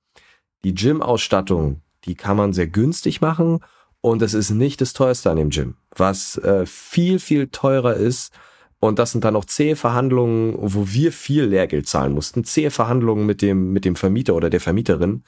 [0.64, 3.60] die Gym-Ausstattung, die kann man sehr günstig machen
[4.02, 5.76] und es ist nicht das teuerste an dem Gym.
[5.96, 8.34] Was äh, viel, viel teurer ist,
[8.80, 13.26] und das sind dann auch zähe Verhandlungen, wo wir viel Lehrgeld zahlen mussten, zähe Verhandlungen
[13.26, 15.24] mit dem, mit dem Vermieter oder der Vermieterin,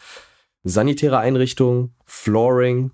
[0.63, 2.91] sanitäre Einrichtungen, Flooring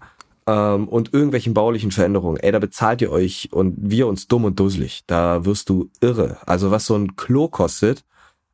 [0.48, 2.38] ähm, und irgendwelchen baulichen Veränderungen.
[2.38, 5.04] Ey, da bezahlt ihr euch und wir uns dumm und dusselig.
[5.06, 6.38] Da wirst du irre.
[6.48, 8.04] Also was so ein Klo kostet,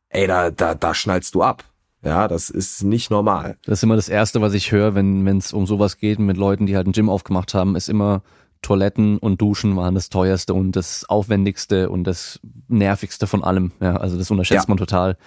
[0.10, 1.64] ey, da, da, da schnallst du ab.
[2.04, 3.58] Ja, das ist nicht normal.
[3.66, 6.66] Das ist immer das Erste, was ich höre, wenn es um sowas geht mit Leuten,
[6.66, 8.22] die halt ein Gym aufgemacht haben, ist immer
[8.62, 13.72] Toiletten und Duschen waren das teuerste und das aufwendigste und das nervigste von allem.
[13.80, 14.70] Ja, also das unterschätzt ja.
[14.70, 15.18] man total.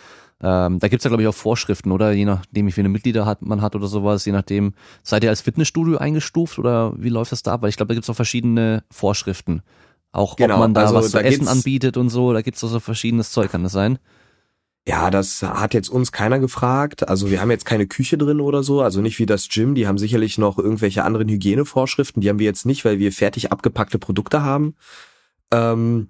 [0.42, 2.12] Ähm, da gibt's ja, glaube ich, auch Vorschriften, oder?
[2.12, 4.74] Je nachdem, wie viele Mitglieder hat, man hat oder sowas, je nachdem.
[5.02, 7.62] Seid ihr als Fitnessstudio eingestuft oder wie läuft das da ab?
[7.62, 9.62] Weil ich glaube, da gibt's auch verschiedene Vorschriften.
[10.12, 12.68] Auch genau, ob man da also, was zu essen anbietet und so, da gibt's auch
[12.68, 13.98] so verschiedenes Zeug, kann das sein?
[14.88, 17.08] Ja, das hat jetzt uns keiner gefragt.
[17.08, 19.74] Also wir haben jetzt keine Küche drin oder so, also nicht wie das Gym.
[19.74, 22.20] Die haben sicherlich noch irgendwelche anderen Hygienevorschriften.
[22.20, 24.76] Die haben wir jetzt nicht, weil wir fertig abgepackte Produkte haben.
[25.52, 26.08] Ähm,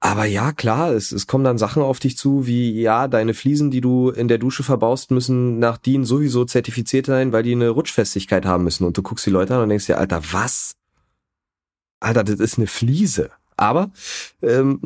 [0.00, 3.70] aber ja, klar, es, es kommen dann Sachen auf dich zu, wie ja, deine Fliesen,
[3.70, 7.68] die du in der Dusche verbaust, müssen nach DIN sowieso zertifiziert sein, weil die eine
[7.68, 8.84] Rutschfestigkeit haben müssen.
[8.86, 10.76] Und du guckst die Leute an und denkst dir, Alter, was?
[12.00, 13.30] Alter, das ist eine Fliese.
[13.56, 13.90] Aber
[14.42, 14.80] ähm,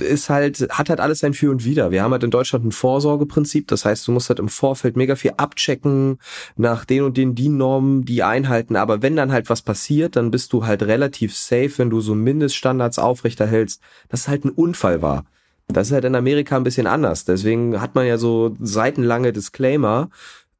[0.00, 1.92] ist halt, hat halt alles sein Für und Wider.
[1.92, 3.68] Wir haben halt in Deutschland ein Vorsorgeprinzip.
[3.68, 6.18] Das heißt, du musst halt im Vorfeld mega viel abchecken
[6.56, 8.74] nach den und den DIN-Normen, die einhalten.
[8.74, 12.16] Aber wenn dann halt was passiert, dann bist du halt relativ safe, wenn du so
[12.16, 15.24] Mindeststandards aufrechterhältst, dass es halt ein Unfall war.
[15.68, 17.24] Das ist halt in Amerika ein bisschen anders.
[17.24, 20.08] Deswegen hat man ja so seitenlange Disclaimer,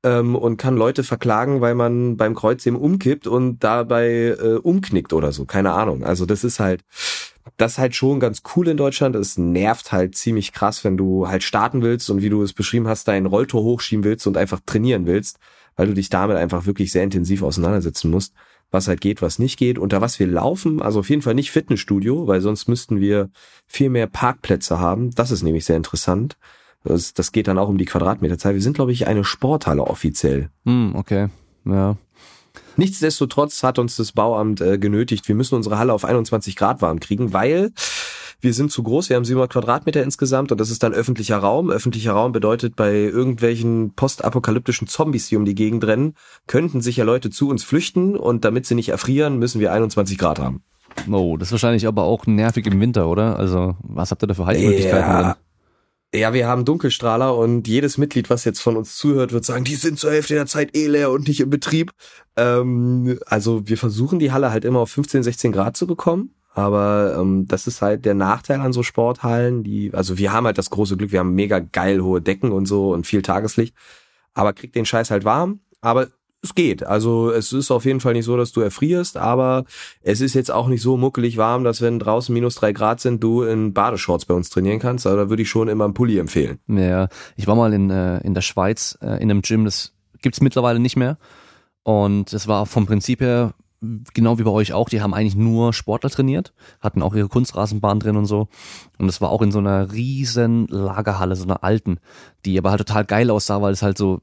[0.04, 5.32] ähm, und kann Leute verklagen, weil man beim Kreuzheben umkippt und dabei äh, umknickt oder
[5.32, 5.44] so.
[5.44, 6.04] Keine Ahnung.
[6.04, 6.82] Also das ist halt,
[7.56, 9.16] das ist halt schon ganz cool in Deutschland.
[9.16, 12.88] Es nervt halt ziemlich krass, wenn du halt starten willst und wie du es beschrieben
[12.88, 15.38] hast, deinen Rolltor hochschieben willst und einfach trainieren willst,
[15.76, 18.34] weil du dich damit einfach wirklich sehr intensiv auseinandersetzen musst,
[18.70, 20.82] was halt geht, was nicht geht, unter was wir laufen.
[20.82, 23.30] Also auf jeden Fall nicht Fitnessstudio, weil sonst müssten wir
[23.66, 25.10] viel mehr Parkplätze haben.
[25.12, 26.36] Das ist nämlich sehr interessant.
[26.84, 28.54] Das, das geht dann auch um die Quadratmeterzahl.
[28.54, 30.50] Wir sind, glaube ich, eine Sporthalle offiziell.
[30.64, 31.28] Hm, okay.
[31.64, 31.96] Ja.
[32.78, 37.00] Nichtsdestotrotz hat uns das Bauamt äh, genötigt, wir müssen unsere Halle auf 21 Grad warm
[37.00, 37.72] kriegen, weil
[38.40, 41.70] wir sind zu groß, wir haben 700 Quadratmeter insgesamt und das ist dann öffentlicher Raum.
[41.70, 46.14] Öffentlicher Raum bedeutet, bei irgendwelchen postapokalyptischen Zombies, die um die Gegend rennen,
[46.46, 50.16] könnten sich ja Leute zu uns flüchten und damit sie nicht erfrieren, müssen wir 21
[50.16, 50.62] Grad haben.
[51.10, 53.36] Oh, das ist wahrscheinlich aber auch nervig im Winter, oder?
[53.40, 55.36] Also, was habt ihr da für Heizmöglichkeiten ja?
[56.14, 59.74] Ja, wir haben Dunkelstrahler und jedes Mitglied, was jetzt von uns zuhört, wird sagen, die
[59.74, 61.92] sind zur Hälfte der Zeit eh leer und nicht im Betrieb.
[62.36, 66.34] Ähm, also wir versuchen die Halle halt immer auf 15, 16 Grad zu bekommen.
[66.54, 70.58] Aber ähm, das ist halt der Nachteil an so Sporthallen, die, also wir haben halt
[70.58, 73.76] das große Glück, wir haben mega geil hohe Decken und so und viel Tageslicht,
[74.34, 75.60] aber kriegt den Scheiß halt warm.
[75.80, 76.08] Aber
[76.42, 76.84] es geht.
[76.84, 79.64] Also es ist auf jeden Fall nicht so, dass du erfrierst, aber
[80.02, 83.22] es ist jetzt auch nicht so muckelig warm, dass wenn draußen minus drei Grad sind,
[83.22, 85.06] du in Badeshorts bei uns trainieren kannst.
[85.06, 86.58] Also da würde ich schon immer einen Pulli empfehlen.
[86.68, 90.40] Ja, ich war mal in, äh, in der Schweiz äh, in einem Gym, das gibt's
[90.40, 91.18] mittlerweile nicht mehr.
[91.82, 95.72] Und es war vom Prinzip her genau wie bei euch auch, die haben eigentlich nur
[95.72, 98.48] Sportler trainiert, hatten auch ihre Kunstrasenbahn drin und so.
[98.98, 101.98] Und es war auch in so einer riesen Lagerhalle, so einer alten,
[102.44, 104.20] die aber halt total geil aussah, weil es halt so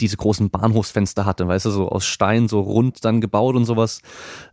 [0.00, 4.02] diese großen Bahnhofsfenster hatte, weißt du, so aus Stein, so rund dann gebaut und sowas,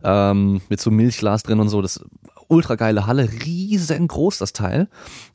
[0.02, 1.82] ähm, mit so Milchglas drin und so.
[1.82, 2.04] Das
[2.48, 4.88] ultra geile Halle, riesengroß das Teil.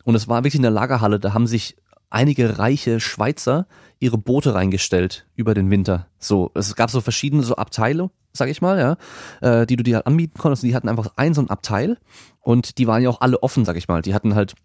[0.03, 1.77] Und es war wirklich eine Lagerhalle, da haben sich
[2.09, 3.67] einige reiche Schweizer
[3.99, 6.07] ihre Boote reingestellt über den Winter.
[6.19, 8.97] So, es gab so verschiedene so Abteile, sag ich mal, ja,
[9.41, 10.63] äh, die du dir halt anbieten konntest.
[10.63, 11.97] Die hatten einfach ein so ein Abteil
[12.39, 14.01] und die waren ja auch alle offen, sag ich mal.
[14.01, 14.55] Die hatten halt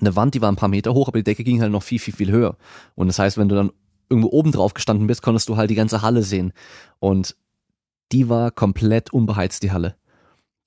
[0.00, 1.98] eine Wand, die war ein paar Meter hoch, aber die Decke ging halt noch viel,
[1.98, 2.56] viel, viel höher.
[2.94, 3.72] Und das heißt, wenn du dann
[4.08, 6.52] irgendwo oben drauf gestanden bist, konntest du halt die ganze Halle sehen.
[6.98, 7.36] Und
[8.12, 9.96] die war komplett unbeheizt, die Halle.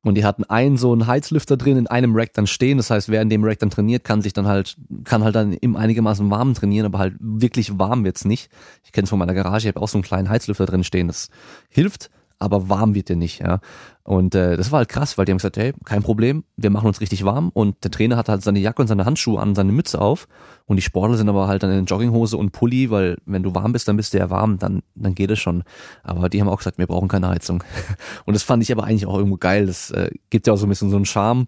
[0.04, 2.78] Und die hatten einen so einen Heizlüfter drin in einem Rack dann stehen.
[2.78, 5.54] Das heißt, wer in dem Rack dann trainiert, kann sich dann halt, kann halt dann
[5.54, 8.50] im einigermaßen warmen trainieren, aber halt wirklich warm wird's nicht.
[8.84, 11.08] Ich kenne es von meiner Garage, ich habe auch so einen kleinen Heizlüfter drin stehen.
[11.08, 11.30] Das
[11.70, 12.10] hilft,
[12.42, 13.60] aber warm wird dir nicht, ja.
[14.04, 16.88] Und äh, das war halt krass, weil die haben gesagt, hey, kein Problem, wir machen
[16.88, 19.72] uns richtig warm und der Trainer hat halt seine Jacke und seine Handschuhe an, seine
[19.72, 20.28] Mütze auf
[20.66, 23.74] und die Sportler sind aber halt dann in Jogginghose und Pulli, weil wenn du warm
[23.74, 25.64] bist, dann bist du ja warm, dann, dann geht es schon.
[26.04, 27.64] Aber die haben auch gesagt, wir brauchen keine Heizung.
[28.26, 29.68] Und das fand ich aber eigentlich auch irgendwo geil.
[29.68, 31.48] Das äh, gibt ja auch so ein bisschen so einen Charme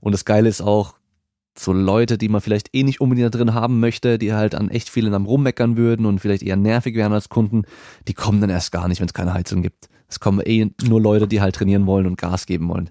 [0.00, 0.94] und das Geile ist auch,
[1.56, 4.70] so Leute, die man vielleicht eh nicht unbedingt da drin haben möchte, die halt an
[4.70, 7.62] echt vielen am rummeckern würden und vielleicht eher nervig wären als Kunden,
[8.08, 9.88] die kommen dann erst gar nicht, wenn es keine Heizung gibt.
[10.14, 12.90] Es kommen eh nur Leute, die halt trainieren wollen und Gas geben wollen.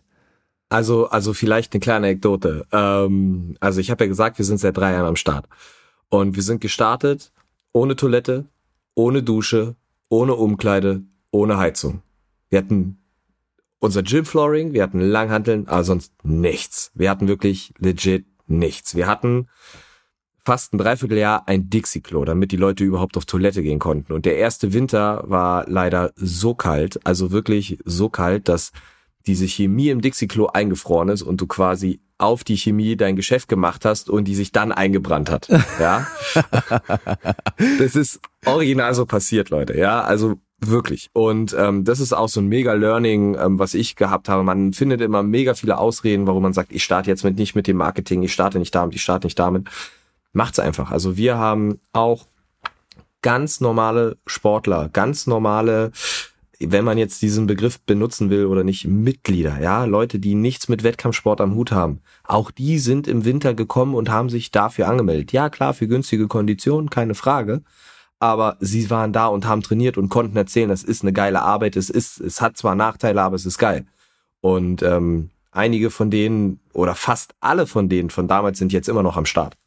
[0.67, 2.67] Also, also vielleicht eine kleine Anekdote.
[2.73, 5.47] Ähm, also ich habe ja gesagt, wir sind seit drei Jahren am Start.
[6.09, 7.31] Und wir sind gestartet
[7.71, 8.45] ohne Toilette,
[8.93, 9.77] ohne Dusche,
[10.09, 12.01] ohne Umkleide, ohne Heizung.
[12.49, 12.97] Wir hatten
[13.79, 16.91] unser Gym-Flooring, wir hatten Langhanteln, aber sonst nichts.
[16.93, 18.95] Wir hatten wirklich legit nichts.
[18.95, 19.47] Wir hatten
[20.45, 24.13] fast ein Dreivierteljahr ein Dixie-Klo, damit die Leute überhaupt auf Toilette gehen konnten.
[24.13, 28.71] Und der erste Winter war leider so kalt, also wirklich so kalt, dass
[29.25, 33.85] diese Chemie im Dixie-Klo eingefroren ist und du quasi auf die Chemie dein Geschäft gemacht
[33.85, 35.47] hast und die sich dann eingebrannt hat.
[35.79, 36.07] Ja,
[37.79, 39.77] das ist original so passiert, Leute.
[39.77, 41.09] Ja, also wirklich.
[41.13, 44.43] Und ähm, das ist auch so ein mega Learning, ähm, was ich gehabt habe.
[44.43, 47.67] Man findet immer mega viele Ausreden, warum man sagt, ich starte jetzt mit nicht mit
[47.67, 49.67] dem Marketing, ich starte nicht damit, ich starte nicht damit.
[50.33, 50.91] Macht's einfach.
[50.91, 52.27] Also wir haben auch
[53.21, 55.91] ganz normale Sportler, ganz normale
[56.59, 60.83] wenn man jetzt diesen Begriff benutzen will oder nicht, Mitglieder, ja, Leute, die nichts mit
[60.83, 62.01] Wettkampfsport am Hut haben.
[62.23, 65.31] Auch die sind im Winter gekommen und haben sich dafür angemeldet.
[65.31, 67.61] Ja, klar, für günstige Konditionen, keine Frage.
[68.19, 71.75] Aber sie waren da und haben trainiert und konnten erzählen, es ist eine geile Arbeit,
[71.75, 73.85] es ist, es hat zwar Nachteile, aber es ist geil.
[74.39, 79.03] Und ähm, einige von denen oder fast alle von denen von damals sind jetzt immer
[79.03, 79.57] noch am Start.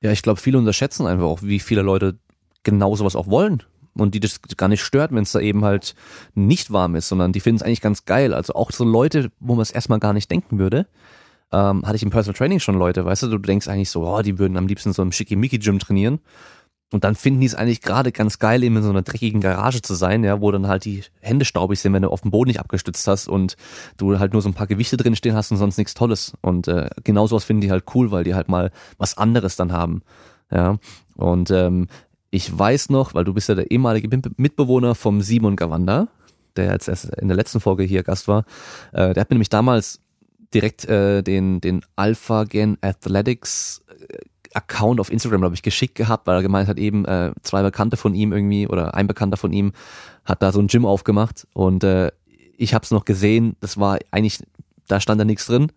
[0.00, 2.18] Ja, ich glaube, viele unterschätzen einfach auch, wie viele Leute
[2.62, 3.62] genau sowas auch wollen
[3.94, 5.94] und die das gar nicht stört, wenn es da eben halt
[6.34, 8.34] nicht warm ist, sondern die finden es eigentlich ganz geil.
[8.34, 10.86] Also auch so Leute, wo man es erstmal gar nicht denken würde.
[11.52, 14.20] Ähm, hatte ich im Personal Training schon Leute, weißt du, du denkst eigentlich so, oh,
[14.20, 16.18] die würden am liebsten so im Schickimicki-Gym trainieren.
[16.92, 19.82] Und dann finden die es eigentlich gerade ganz geil, eben in so einer dreckigen Garage
[19.82, 22.48] zu sein, ja, wo dann halt die Hände staubig sind, wenn du auf dem Boden
[22.48, 23.56] nicht abgestützt hast und
[23.96, 26.34] du halt nur so ein paar Gewichte drin stehen hast und sonst nichts Tolles.
[26.42, 29.72] Und äh, genau sowas finden die halt cool, weil die halt mal was anderes dann
[29.72, 30.02] haben.
[30.50, 30.78] Ja.
[31.16, 31.88] Und ähm,
[32.30, 36.06] ich weiß noch, weil du bist ja der ehemalige Mitbewohner vom Simon Gawanda,
[36.54, 38.44] der jetzt erst in der letzten Folge hier Gast war.
[38.92, 40.00] Äh, der hat mir nämlich damals
[40.54, 44.18] direkt äh, den, den Alpha Gen Athletics äh,
[44.56, 47.96] Account auf Instagram, glaube ich, geschickt gehabt, weil er gemeint hat, eben äh, zwei Bekannte
[47.96, 49.72] von ihm irgendwie oder ein Bekannter von ihm
[50.24, 52.10] hat da so ein Gym aufgemacht und äh,
[52.56, 54.42] ich habe es noch gesehen, das war eigentlich,
[54.88, 55.70] da stand da nichts drin,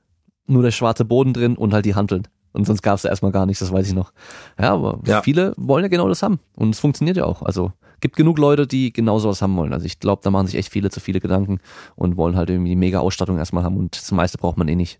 [0.47, 2.27] nur der schwarze Boden drin und halt die Hanteln.
[2.51, 4.11] Und sonst gab es da erstmal gar nichts, das weiß ich noch.
[4.59, 5.21] Ja, aber ja.
[5.21, 6.39] viele wollen ja genau das haben.
[6.55, 7.43] Und es funktioniert ja auch.
[7.43, 9.71] Also gibt genug Leute, die genau sowas haben wollen.
[9.71, 11.59] Also ich glaube, da machen sich echt viele zu viele Gedanken
[11.95, 14.75] und wollen halt irgendwie die mega Ausstattung erstmal haben und das meiste braucht man eh
[14.75, 14.99] nicht.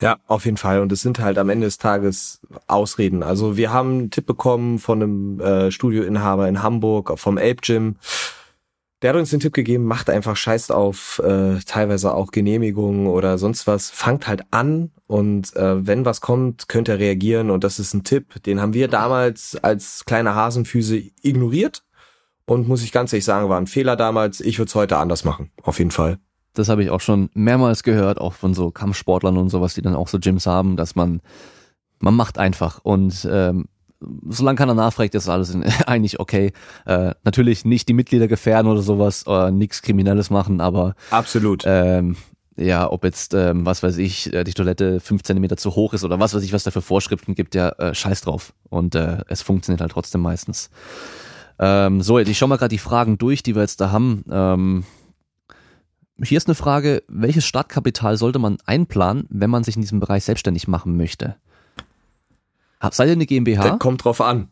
[0.00, 0.80] Ja, auf jeden Fall.
[0.80, 3.22] Und es sind halt am Ende des Tages Ausreden.
[3.22, 7.96] Also wir haben einen Tipp bekommen von einem äh, Studioinhaber in Hamburg, vom Ape Gym.
[9.02, 13.38] Der hat uns den Tipp gegeben, macht einfach Scheiß auf äh, teilweise auch Genehmigungen oder
[13.38, 13.90] sonst was.
[13.90, 17.50] Fangt halt an und äh, wenn was kommt, könnt ihr reagieren.
[17.50, 21.82] Und das ist ein Tipp, den haben wir damals als kleine Hasenfüße ignoriert.
[22.46, 24.40] Und muss ich ganz ehrlich sagen, war ein Fehler damals.
[24.40, 26.18] Ich würde es heute anders machen, auf jeden Fall
[26.54, 29.94] das habe ich auch schon mehrmals gehört, auch von so Kampfsportlern und sowas, die dann
[29.94, 31.20] auch so Gyms haben, dass man,
[31.98, 33.66] man macht einfach und ähm,
[34.28, 35.54] solange keiner nachfragt, ist alles
[35.86, 36.52] eigentlich okay.
[36.86, 41.64] Äh, natürlich nicht die Mitglieder gefährden oder sowas, oder äh, nichts Kriminelles machen, aber absolut.
[41.66, 42.16] Ähm,
[42.56, 46.04] ja, ob jetzt, ähm, was weiß ich, äh, die Toilette fünf Zentimeter zu hoch ist
[46.04, 48.52] oder was weiß ich, was da für Vorschriften gibt, ja, äh, scheiß drauf.
[48.68, 50.70] Und äh, es funktioniert halt trotzdem meistens.
[51.58, 54.24] Ähm, so, ich schau mal gerade die Fragen durch, die wir jetzt da haben.
[54.30, 54.84] Ähm,
[56.22, 60.24] hier ist eine Frage, welches Startkapital sollte man einplanen, wenn man sich in diesem Bereich
[60.24, 61.36] selbstständig machen möchte?
[62.90, 63.70] Seid ihr eine GmbH?
[63.70, 64.48] Das kommt drauf an.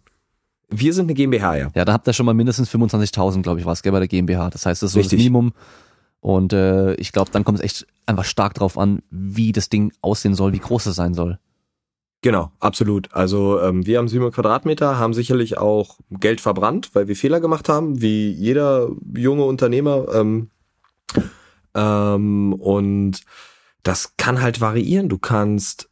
[0.71, 1.71] Wir sind eine GmbH, ja.
[1.75, 4.51] Ja, da habt ihr schon mal mindestens 25.000, glaube ich, was, gell, bei der GmbH.
[4.51, 5.19] Das heißt, das ist so Richtig.
[5.19, 5.53] das Minimum.
[6.21, 9.93] Und äh, ich glaube, dann kommt es echt einfach stark drauf an, wie das Ding
[10.03, 11.39] aussehen soll, wie groß es sein soll.
[12.21, 13.15] Genau, absolut.
[13.15, 17.69] Also ähm, wir haben 700 Quadratmeter, haben sicherlich auch Geld verbrannt, weil wir Fehler gemacht
[17.69, 20.07] haben, wie jeder junge Unternehmer.
[20.13, 20.51] Ähm,
[21.79, 23.21] ähm, und
[23.83, 25.09] das kann halt variieren.
[25.09, 25.89] Du kannst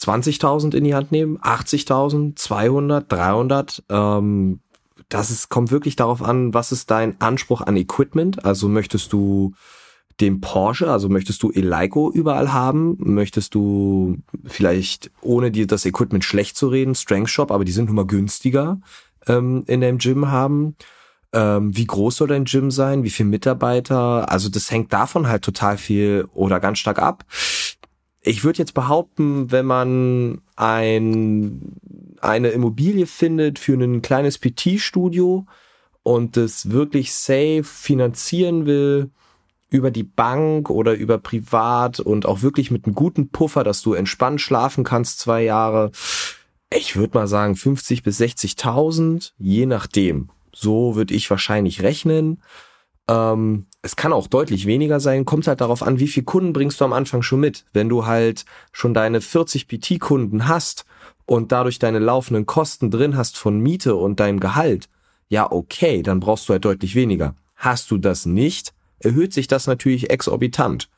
[0.00, 3.84] 20.000 in die Hand nehmen, 80.000, 200, 300.
[3.88, 4.60] Ähm,
[5.08, 8.44] das ist, kommt wirklich darauf an, was ist dein Anspruch an Equipment?
[8.44, 9.54] Also möchtest du
[10.20, 12.96] den Porsche, also möchtest du Eleiko überall haben?
[12.98, 17.86] Möchtest du vielleicht, ohne dir das Equipment schlecht zu reden, Strength Shop, aber die sind
[17.86, 18.80] nun mal günstiger
[19.26, 20.76] ähm, in deinem Gym haben?
[21.34, 23.02] Ähm, wie groß soll dein Gym sein?
[23.02, 24.30] Wie viele Mitarbeiter?
[24.30, 27.24] Also das hängt davon halt total viel oder ganz stark ab.
[28.22, 31.72] Ich würde jetzt behaupten, wenn man ein,
[32.20, 35.44] eine Immobilie findet für ein kleines PT-Studio
[36.04, 39.10] und das wirklich safe finanzieren will,
[39.70, 43.94] über die Bank oder über privat und auch wirklich mit einem guten Puffer, dass du
[43.94, 45.90] entspannt schlafen kannst zwei Jahre.
[46.72, 50.30] Ich würde mal sagen 50 bis 60.000, je nachdem.
[50.54, 52.42] So würde ich wahrscheinlich rechnen.
[53.08, 56.80] Ähm, es kann auch deutlich weniger sein, kommt halt darauf an, wie viel Kunden bringst
[56.80, 57.66] du am Anfang schon mit.
[57.72, 60.86] Wenn du halt schon deine 40 PT-Kunden hast
[61.26, 64.88] und dadurch deine laufenden Kosten drin hast von Miete und deinem Gehalt,
[65.28, 67.34] ja okay, dann brauchst du halt deutlich weniger.
[67.56, 70.88] Hast du das nicht, erhöht sich das natürlich exorbitant.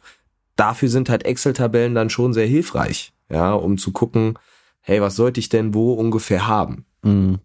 [0.54, 4.38] Dafür sind halt Excel-Tabellen dann schon sehr hilfreich, ja, um zu gucken,
[4.80, 6.86] hey, was sollte ich denn wo ungefähr haben?
[7.02, 7.40] Mhm.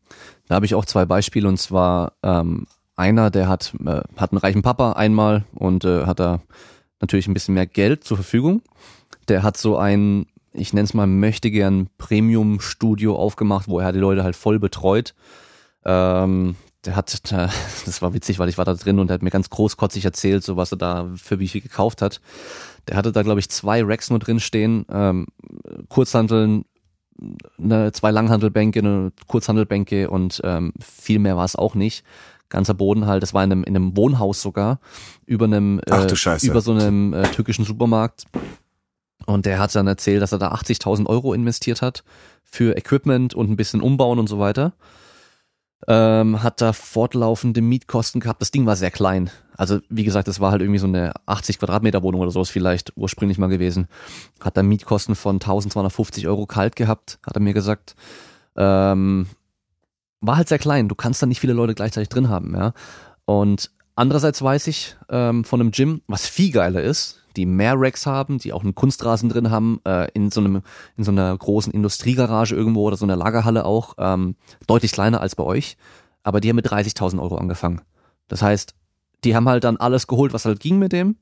[0.51, 4.37] Da habe ich auch zwei Beispiele und zwar ähm, einer, der hat, äh, hat einen
[4.37, 6.41] reichen Papa einmal und äh, hat da
[6.99, 8.61] natürlich ein bisschen mehr Geld zur Verfügung.
[9.29, 13.99] Der hat so ein, ich nenne es mal, möchte gern Premium-Studio aufgemacht, wo er die
[13.99, 15.15] Leute halt voll betreut.
[15.85, 17.31] Ähm, der hat,
[17.85, 20.43] das war witzig, weil ich war da drin und er hat mir ganz großkotzig erzählt,
[20.43, 22.19] so was er da für wie viel gekauft hat.
[22.89, 25.27] Der hatte da, glaube ich, zwei Racks nur drin stehen, ähm,
[25.87, 26.65] Kurzhanteln,
[27.58, 32.04] eine, zwei Langhandelbänke, eine Kurzhandelbänke und ähm, viel mehr war es auch nicht.
[32.50, 34.80] Ganzer Boden halt, das war in einem, in einem Wohnhaus sogar,
[35.26, 36.08] über einem, äh,
[36.43, 38.26] über so einem äh, türkischen Supermarkt.
[39.26, 42.04] Und der hat dann erzählt, dass er da 80.000 Euro investiert hat
[42.43, 44.74] für Equipment und ein bisschen umbauen und so weiter
[45.88, 48.41] ähm, hat da fortlaufende Mietkosten gehabt.
[48.41, 49.30] Das Ding war sehr klein.
[49.58, 52.94] Also wie gesagt, das war halt irgendwie so eine 80 Quadratmeter Wohnung oder sowas vielleicht
[52.96, 53.88] ursprünglich mal gewesen.
[54.39, 57.96] Hat da Mietkosten von 1250 Euro kalt gehabt, hat er mir gesagt.
[58.56, 59.28] Ähm,
[60.20, 60.88] war halt sehr klein.
[60.88, 62.74] Du kannst da nicht viele Leute gleichzeitig drin haben, ja.
[63.26, 68.06] Und andererseits weiß ich ähm, von einem Gym, was viel geiler ist, die mehr Racks
[68.06, 70.62] haben, die auch einen Kunstrasen drin haben, äh, in so einem,
[70.97, 74.36] in so einer großen Industriegarage irgendwo oder so einer Lagerhalle auch, ähm,
[74.67, 75.77] deutlich kleiner als bei euch.
[76.23, 77.82] Aber die haben mit 30.000 Euro angefangen.
[78.27, 78.75] Das heißt,
[79.23, 81.17] die haben halt dann alles geholt, was halt ging mit dem.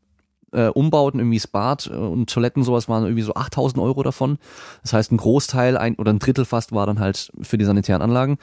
[0.52, 4.40] Äh, Umbauten, irgendwie das äh, und Toiletten, sowas waren irgendwie so 8000 Euro davon.
[4.82, 8.02] Das heißt, ein Großteil ein, oder ein Drittel fast war dann halt für die sanitären
[8.02, 8.40] Anlagen.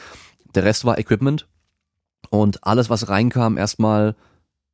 [0.54, 1.48] Der Rest war Equipment.
[2.30, 4.16] Und alles, was reinkam, erstmal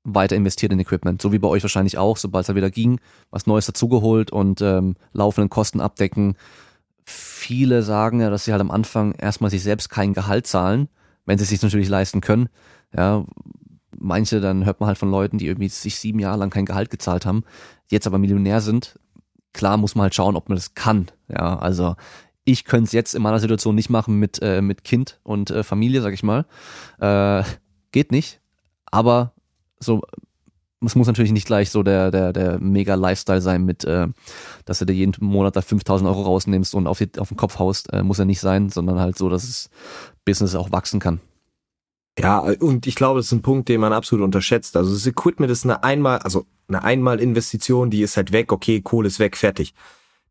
[0.05, 1.23] weiter investiert in Equipment.
[1.23, 4.61] So wie bei euch wahrscheinlich auch, sobald es da wieder ging, was Neues dazugeholt und
[4.61, 6.37] ähm, laufenden Kosten abdecken.
[7.05, 10.89] Viele sagen ja, dass sie halt am Anfang erstmal sich selbst kein Gehalt zahlen,
[11.25, 12.49] wenn sie es sich natürlich leisten können.
[12.97, 13.25] Ja,
[13.99, 16.91] manche, dann hört man halt von Leuten, die irgendwie sich sieben Jahre lang kein Gehalt
[16.91, 17.45] gezahlt haben,
[17.89, 18.99] jetzt aber Millionär sind.
[19.53, 21.11] Klar muss man halt schauen, ob man das kann.
[21.29, 21.97] Ja, also
[22.45, 25.63] ich könnte es jetzt in meiner Situation nicht machen mit, äh, mit Kind und äh,
[25.63, 26.47] Familie, sag ich mal.
[26.99, 27.45] Äh,
[27.93, 28.41] geht nicht.
[28.87, 29.33] Aber
[29.79, 30.03] so,
[30.85, 34.09] es muss natürlich nicht gleich so der, der, der mega Lifestyle sein mit, äh,
[34.65, 37.59] dass du dir jeden Monat da 5000 Euro rausnimmst und auf, die, auf den Kopf
[37.59, 39.71] haust, äh, muss ja nicht sein, sondern halt so, dass das
[40.25, 41.21] Business auch wachsen kann.
[42.19, 44.77] Ja, und ich glaube, das ist ein Punkt, den man absolut unterschätzt.
[44.77, 49.09] Also das Equipment ist eine einmal, also eine Einmalinvestition, die ist halt weg, okay, Kohle
[49.09, 49.73] ist weg, fertig.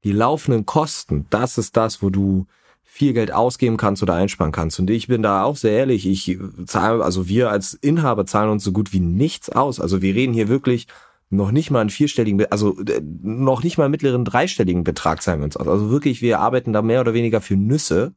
[0.03, 2.47] Die laufenden Kosten, das ist das, wo du
[2.83, 4.79] viel Geld ausgeben kannst oder einsparen kannst.
[4.79, 8.63] Und ich bin da auch sehr ehrlich, ich zahle, also wir als Inhaber zahlen uns
[8.63, 9.79] so gut wie nichts aus.
[9.79, 10.87] Also wir reden hier wirklich
[11.29, 15.39] noch nicht mal einen vierstelligen, also äh, noch nicht mal einen mittleren dreistelligen Betrag zahlen
[15.39, 15.67] wir uns aus.
[15.67, 18.13] Also wirklich, wir arbeiten da mehr oder weniger für Nüsse,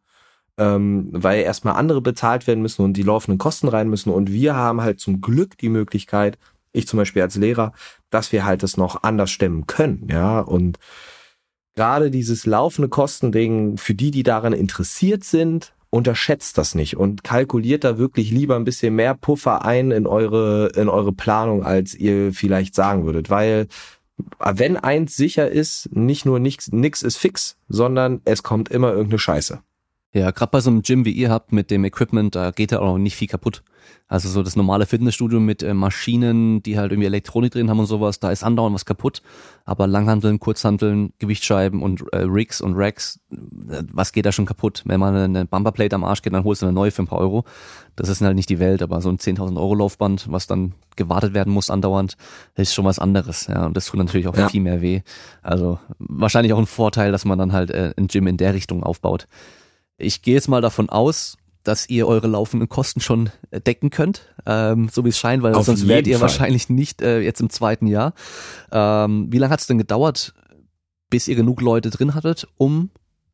[0.59, 4.11] ähm, weil erstmal andere bezahlt werden müssen und die laufenden Kosten rein müssen.
[4.11, 6.39] Und wir haben halt zum Glück die Möglichkeit,
[6.73, 7.73] ich zum Beispiel als Lehrer,
[8.11, 10.79] dass wir halt das noch anders stemmen können, ja, und
[11.75, 17.85] gerade dieses laufende Kostending für die, die daran interessiert sind, unterschätzt das nicht und kalkuliert
[17.85, 22.33] da wirklich lieber ein bisschen mehr Puffer ein in eure, in eure Planung, als ihr
[22.33, 23.69] vielleicht sagen würdet, weil
[24.39, 29.19] wenn eins sicher ist, nicht nur nichts, nix ist fix, sondern es kommt immer irgendeine
[29.19, 29.61] Scheiße.
[30.15, 32.79] Ja, gerade bei so einem Gym wie ihr habt mit dem Equipment, da geht ja
[32.79, 33.65] auch nicht viel kaputt.
[34.07, 37.87] Also so das normale Fitnessstudio mit äh, Maschinen, die halt irgendwie Elektronik drin haben und
[37.87, 39.23] sowas, da ist andauernd was kaputt.
[39.65, 44.83] Aber Langhandeln, Kurzhandeln, Gewichtsscheiben und äh, Rigs und Racks, äh, was geht da schon kaputt?
[44.85, 47.19] Wenn man eine Bumperplate am Arsch geht, dann holst du eine neue für ein paar
[47.19, 47.45] Euro.
[47.97, 51.35] Das ist halt nicht die Welt, aber so ein 10.000 Euro Laufband, was dann gewartet
[51.35, 52.17] werden muss andauernd,
[52.55, 53.49] ist schon was anderes.
[53.49, 54.49] Ja, und das tut natürlich auch ja.
[54.49, 55.01] viel mehr weh.
[55.43, 58.85] Also wahrscheinlich auch ein Vorteil, dass man dann halt äh, ein Gym in der Richtung
[58.85, 59.27] aufbaut.
[59.99, 64.33] Ich gehe jetzt mal davon aus, dass ihr eure laufenden Kosten schon äh, decken könnt,
[64.47, 66.29] ähm, so wie es scheint, weil Auf sonst werdet ihr Fall.
[66.29, 68.13] wahrscheinlich nicht äh, jetzt im zweiten Jahr.
[68.71, 70.35] Ähm, wie lange hat es denn gedauert,
[71.11, 72.91] bis ihr genug Leute drin hattet, um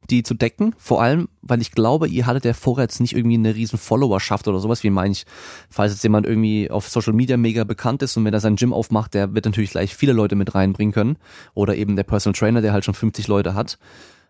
[0.08, 0.74] die zu decken.
[0.78, 4.48] Vor allem, weil ich glaube, ihr hattet ja vorher jetzt nicht irgendwie eine riesen Followerschaft
[4.48, 5.24] oder sowas, wie meine ich,
[5.68, 8.72] falls jetzt jemand irgendwie auf Social Media mega bekannt ist und wenn er sein Gym
[8.72, 11.16] aufmacht, der wird natürlich gleich viele Leute mit reinbringen können.
[11.54, 13.78] Oder eben der Personal Trainer, der halt schon 50 Leute hat.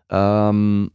[0.09, 0.91] Ähm,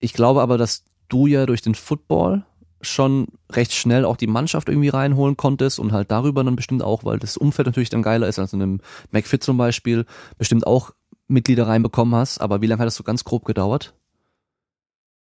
[0.00, 2.44] ich glaube aber, dass du ja durch den Football
[2.82, 7.04] schon recht schnell auch die Mannschaft irgendwie reinholen konntest und halt darüber dann bestimmt auch,
[7.04, 8.80] weil das Umfeld natürlich dann geiler ist als in einem
[9.10, 10.06] McFit zum Beispiel,
[10.38, 10.92] bestimmt auch
[11.28, 12.38] Mitglieder reinbekommen hast.
[12.40, 13.94] Aber wie lange hat das so ganz grob gedauert?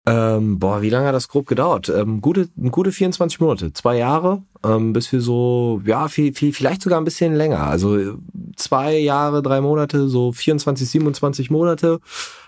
[0.10, 1.88] Ähm, boah, wie lange hat das grob gedauert?
[1.90, 6.82] Ähm, gute, gute 24 Monate, zwei Jahre, ähm, bis wir so, ja, viel, viel, vielleicht
[6.82, 7.68] sogar ein bisschen länger.
[7.68, 8.16] Also
[8.56, 12.00] zwei Jahre, drei Monate, so 24, 27 Monate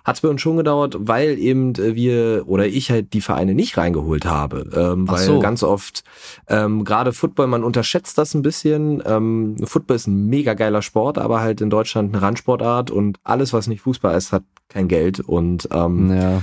[0.04, 3.54] hat es bei uns schon gedauert, weil eben äh, wir oder ich halt die Vereine
[3.54, 4.68] nicht reingeholt habe.
[4.76, 5.40] Ähm, weil so.
[5.40, 6.04] ganz oft,
[6.48, 9.04] ähm, gerade Football, man unterschätzt das ein bisschen.
[9.06, 13.54] Ähm, Football ist ein mega geiler Sport, aber halt in Deutschland eine Randsportart und alles,
[13.54, 15.20] was nicht Fußball ist, hat kein Geld.
[15.20, 16.42] Und ähm, ja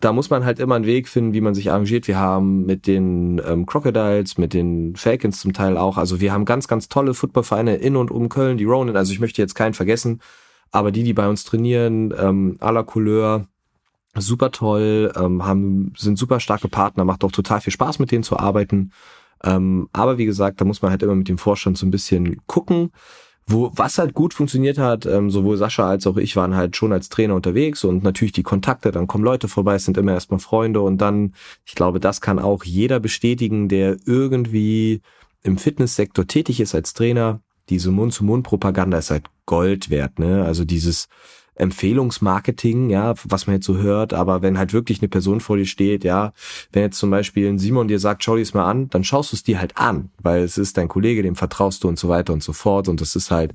[0.00, 2.06] da muss man halt immer einen Weg finden, wie man sich arrangiert.
[2.08, 6.44] Wir haben mit den ähm, Crocodiles, mit den Falcons zum Teil auch, also wir haben
[6.44, 9.74] ganz, ganz tolle Footballvereine in und um Köln, die Ronin, also ich möchte jetzt keinen
[9.74, 10.20] vergessen,
[10.70, 13.46] aber die, die bei uns trainieren, ähm, à la Couleur,
[14.14, 18.22] super toll, ähm, haben, sind super starke Partner, macht auch total viel Spaß mit denen
[18.24, 18.92] zu arbeiten.
[19.44, 22.40] Ähm, aber wie gesagt, da muss man halt immer mit dem Vorstand so ein bisschen
[22.46, 22.90] gucken.
[23.48, 26.92] Wo, was halt gut funktioniert hat, ähm, sowohl Sascha als auch ich waren halt schon
[26.92, 30.80] als Trainer unterwegs und natürlich die Kontakte, dann kommen Leute vorbei, sind immer erstmal Freunde
[30.80, 31.32] und dann,
[31.64, 35.00] ich glaube, das kann auch jeder bestätigen, der irgendwie
[35.44, 37.40] im Fitnesssektor tätig ist als Trainer.
[37.68, 40.44] Diese Mund-zu-Mund-Propaganda ist halt Gold wert, ne?
[40.44, 41.06] Also dieses,
[41.56, 45.66] Empfehlungsmarketing, ja, was man jetzt so hört, aber wenn halt wirklich eine Person vor dir
[45.66, 46.32] steht, ja,
[46.72, 49.32] wenn jetzt zum Beispiel ein Simon dir sagt, schau dir es mal an, dann schaust
[49.32, 52.08] du es dir halt an, weil es ist dein Kollege, dem vertraust du und so
[52.08, 53.54] weiter und so fort und das ist halt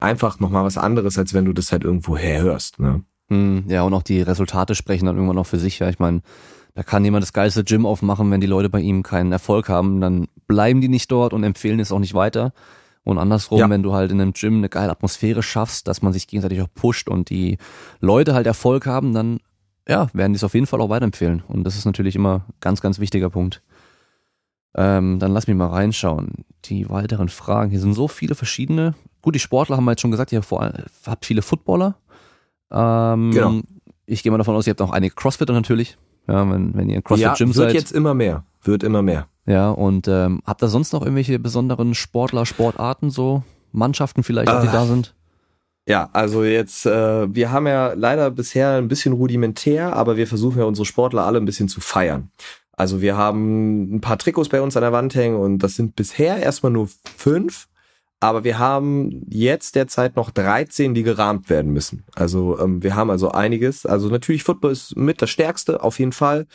[0.00, 3.02] einfach nochmal was anderes, als wenn du das halt irgendwo herhörst, ne.
[3.28, 6.22] Hm, ja, und auch die Resultate sprechen dann irgendwann auch für sich, ja, ich meine,
[6.74, 10.00] da kann jemand das geilste Gym aufmachen, wenn die Leute bei ihm keinen Erfolg haben,
[10.00, 12.52] dann bleiben die nicht dort und empfehlen es auch nicht weiter.
[13.06, 13.70] Und andersrum, ja.
[13.70, 16.68] wenn du halt in einem Gym eine geile Atmosphäre schaffst, dass man sich gegenseitig auch
[16.74, 17.56] pusht und die
[18.00, 19.38] Leute halt Erfolg haben, dann
[19.88, 21.44] ja, werden die es auf jeden Fall auch weiterempfehlen.
[21.46, 23.62] Und das ist natürlich immer ganz, ganz wichtiger Punkt.
[24.74, 26.44] Ähm, dann lass mich mal reinschauen.
[26.64, 27.70] Die weiteren Fragen.
[27.70, 28.94] Hier sind so viele verschiedene.
[29.22, 30.42] Gut, die Sportler haben wir jetzt schon gesagt, ihr
[31.06, 31.94] habt viele Footballer.
[32.72, 33.60] Ähm, genau.
[34.06, 35.96] Ich gehe mal davon aus, ihr habt auch einige Crossfitter natürlich.
[36.26, 37.66] Ja, wenn, wenn ihr ein CrossFit-Gym ja, seid.
[37.66, 38.44] wird jetzt immer mehr.
[38.62, 39.28] Wird immer mehr.
[39.46, 43.42] Ja, und ähm, habt ihr sonst noch irgendwelche besonderen Sportler, Sportarten, so
[43.72, 44.86] Mannschaften vielleicht, auch, die da ah.
[44.86, 45.14] sind?
[45.88, 50.58] Ja, also jetzt, äh, wir haben ja leider bisher ein bisschen rudimentär, aber wir versuchen
[50.58, 52.30] ja unsere Sportler alle ein bisschen zu feiern.
[52.72, 55.94] Also wir haben ein paar Trikots bei uns an der Wand hängen und das sind
[55.94, 57.68] bisher erstmal nur fünf.
[58.26, 62.02] Aber wir haben jetzt derzeit noch 13, die gerahmt werden müssen.
[62.16, 63.86] Also ähm, wir haben also einiges.
[63.86, 66.48] Also natürlich Football ist mit das Stärkste, auf jeden Fall.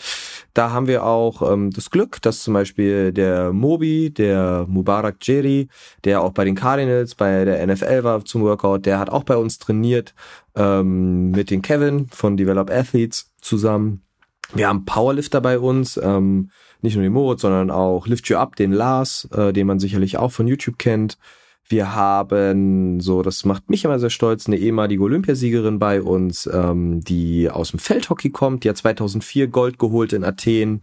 [0.54, 5.70] Da haben wir auch ähm, das Glück, dass zum Beispiel der Mobi, der Mubarak Jerry,
[6.04, 9.38] der auch bei den Cardinals, bei der NFL war zum Workout, der hat auch bei
[9.38, 10.14] uns trainiert
[10.56, 14.02] ähm, mit den Kevin von Develop Athletes zusammen.
[14.54, 16.50] Wir haben Powerlifter bei uns, ähm,
[16.82, 20.18] nicht nur den Moritz, sondern auch Lift You Up, den Lars, äh, den man sicherlich
[20.18, 21.18] auch von YouTube kennt.
[21.72, 27.02] Wir haben, so, das macht mich immer sehr stolz, eine ehemalige Olympiasiegerin bei uns, ähm,
[27.02, 30.82] die aus dem Feldhockey kommt, die hat 2004 Gold geholt in Athen.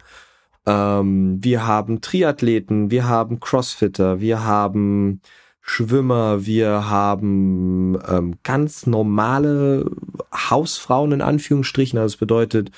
[0.66, 5.20] Ähm, wir haben Triathleten, wir haben Crossfitter, wir haben
[5.61, 9.91] Schwimmer, wir haben ähm, ganz normale
[10.32, 11.99] Hausfrauen in Anführungsstrichen.
[11.99, 12.70] Also das bedeutet,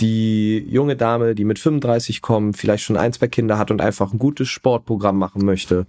[0.00, 4.12] die junge Dame, die mit 35 kommt, vielleicht schon ein, zwei Kinder hat und einfach
[4.12, 5.86] ein gutes Sportprogramm machen möchte.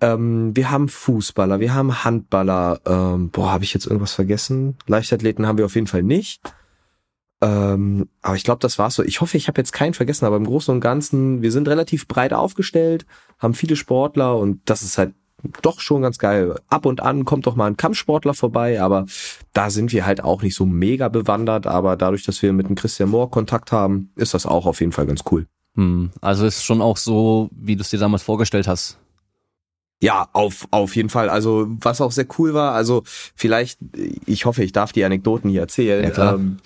[0.00, 2.80] Ähm, wir haben Fußballer, wir haben Handballer.
[2.86, 4.76] Ähm, boah, habe ich jetzt irgendwas vergessen?
[4.86, 6.40] Leichtathleten haben wir auf jeden Fall nicht.
[7.42, 9.02] Ähm, aber ich glaube, das war's so.
[9.02, 12.08] Ich hoffe, ich habe jetzt keinen vergessen, aber im Großen und Ganzen, wir sind relativ
[12.08, 13.06] breit aufgestellt,
[13.38, 15.14] haben viele Sportler und das ist halt
[15.62, 16.58] doch schon ganz geil.
[16.68, 19.06] Ab und an kommt doch mal ein Kampfsportler vorbei, aber
[19.52, 21.66] da sind wir halt auch nicht so mega bewandert.
[21.66, 24.92] Aber dadurch, dass wir mit dem Christian Mohr Kontakt haben, ist das auch auf jeden
[24.92, 25.46] Fall ganz cool.
[25.74, 28.98] Hm, also ist schon auch so, wie du es dir damals vorgestellt hast.
[30.02, 31.30] Ja, auf, auf jeden Fall.
[31.30, 33.02] Also, was auch sehr cool war, also
[33.34, 33.78] vielleicht,
[34.26, 36.04] ich hoffe, ich darf die Anekdoten hier erzählen.
[36.04, 36.34] Ja, klar.
[36.34, 36.58] Ähm,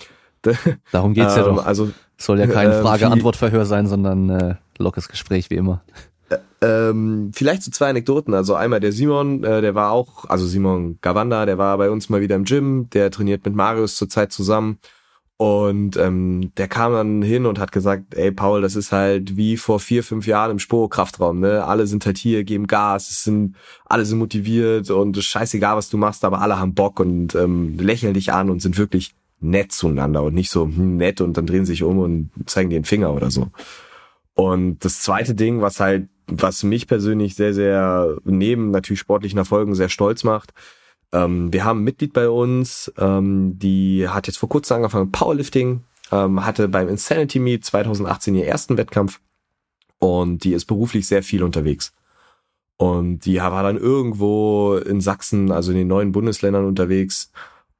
[0.91, 1.65] Darum geht's ja ähm, doch.
[1.65, 5.81] Also, Soll ja kein äh, Frage-Antwort-Verhör sein, sondern äh, lockes Gespräch, wie immer.
[6.29, 8.33] Äh, ähm, vielleicht so zwei Anekdoten.
[8.33, 12.09] Also einmal der Simon, äh, der war auch, also Simon Gavanda, der war bei uns
[12.09, 14.79] mal wieder im Gym, der trainiert mit Marius zurzeit zusammen.
[15.41, 19.57] Und ähm, der kam dann hin und hat gesagt, ey Paul, das ist halt wie
[19.57, 21.65] vor vier, fünf Jahren im Sporo-Kraftraum, ne?
[21.65, 25.75] Alle sind halt hier, geben Gas, es sind, alle sind motiviert und es ist scheißegal,
[25.77, 29.15] was du machst, aber alle haben Bock und ähm, lächeln dich an und sind wirklich
[29.39, 32.85] nett zueinander und nicht so hm, nett und dann drehen sich um und zeigen den
[32.85, 33.47] Finger oder so.
[34.35, 39.73] Und das zweite Ding, was halt, was mich persönlich sehr, sehr neben natürlich sportlichen Erfolgen
[39.73, 40.53] sehr stolz macht,
[41.13, 45.13] ähm, wir haben ein Mitglied bei uns, ähm, die hat jetzt vor kurzem angefangen mit
[45.13, 49.19] Powerlifting, ähm, hatte beim Insanity Meet 2018 ihr ersten Wettkampf
[49.99, 51.93] und die ist beruflich sehr viel unterwegs.
[52.77, 57.31] Und die war dann irgendwo in Sachsen, also in den neuen Bundesländern unterwegs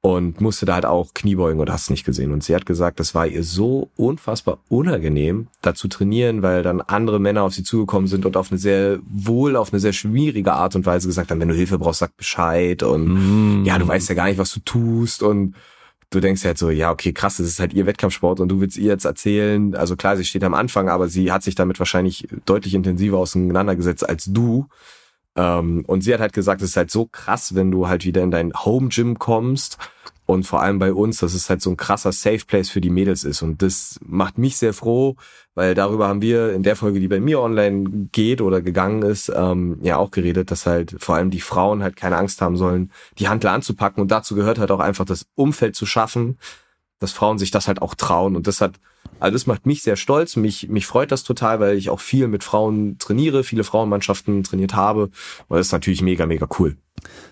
[0.04, 2.32] und musste da halt auch Kniebeugen oder hast nicht gesehen.
[2.32, 6.80] Und sie hat gesagt, das war ihr so unfassbar unangenehm, da zu trainieren, weil dann
[6.80, 10.54] andere Männer auf sie zugekommen sind und auf eine sehr wohl, auf eine sehr schwierige
[10.54, 13.64] Art und Weise gesagt haben, wenn du Hilfe brauchst, sag Bescheid und mm.
[13.64, 15.54] ja, du weißt ja gar nicht, was du tust und
[16.10, 18.76] du denkst halt so, ja, okay, krass, das ist halt ihr Wettkampfsport und du willst
[18.76, 22.26] ihr jetzt erzählen, also klar, sie steht am Anfang, aber sie hat sich damit wahrscheinlich
[22.44, 24.66] deutlich intensiver auseinandergesetzt als du.
[25.36, 28.22] Ähm, und sie hat halt gesagt, es ist halt so krass, wenn du halt wieder
[28.22, 29.78] in dein Home Gym kommst
[30.26, 32.90] und vor allem bei uns, dass es halt so ein krasser Safe Place für die
[32.90, 33.42] Mädels ist.
[33.42, 35.16] Und das macht mich sehr froh,
[35.54, 39.32] weil darüber haben wir in der Folge, die bei mir online geht oder gegangen ist,
[39.34, 42.92] ähm, ja auch geredet, dass halt vor allem die Frauen halt keine Angst haben sollen,
[43.18, 44.00] die Handel anzupacken.
[44.00, 46.38] Und dazu gehört halt auch einfach das Umfeld zu schaffen,
[47.02, 48.36] dass Frauen sich das halt auch trauen.
[48.36, 48.80] Und das hat,
[49.20, 50.36] also das macht mich sehr stolz.
[50.36, 54.74] Mich, mich freut das total, weil ich auch viel mit Frauen trainiere, viele Frauenmannschaften trainiert
[54.74, 55.10] habe.
[55.48, 56.76] Und das ist natürlich mega, mega cool.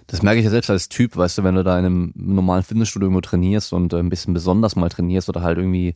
[0.09, 2.65] Das merke ich ja selbst als Typ, weißt du, wenn du da in einem normalen
[2.65, 5.95] Fitnessstudio irgendwo trainierst und äh, ein bisschen besonders mal trainierst oder halt irgendwie,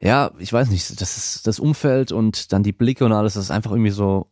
[0.00, 3.44] ja, ich weiß nicht, das ist das Umfeld und dann die Blicke und alles, das
[3.44, 4.28] ist einfach irgendwie so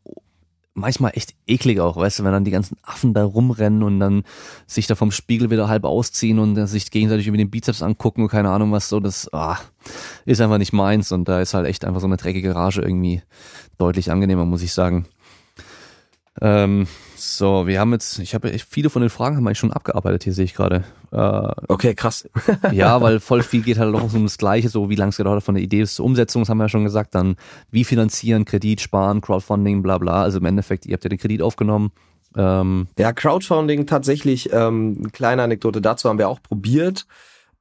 [0.80, 4.24] manchmal echt eklig auch, weißt du, wenn dann die ganzen Affen da rumrennen und dann
[4.66, 8.28] sich da vom Spiegel wieder halb ausziehen und sich gegenseitig über den Bizeps angucken und
[8.28, 9.58] keine Ahnung was so, das ah,
[10.24, 13.22] ist einfach nicht meins und da ist halt echt einfach so eine dreckige Rage irgendwie
[13.78, 15.06] deutlich angenehmer, muss ich sagen.
[16.40, 19.58] Ähm, so, wir haben jetzt, ich habe echt viele von den Fragen haben wir eigentlich
[19.58, 20.84] schon abgearbeitet, hier sehe ich gerade.
[21.12, 22.28] Äh, okay, krass.
[22.72, 25.38] ja, weil voll viel geht halt auch um das Gleiche, so wie lange es gedauert
[25.38, 27.36] hat von der Idee bis zur Umsetzung, das haben wir ja schon gesagt, dann
[27.70, 30.22] wie finanzieren, Kredit sparen, Crowdfunding, bla bla.
[30.22, 31.90] Also im Endeffekt, ihr habt ja den Kredit aufgenommen.
[32.36, 37.06] Ähm, ja, Crowdfunding tatsächlich, ähm, kleine Anekdote dazu haben wir auch probiert.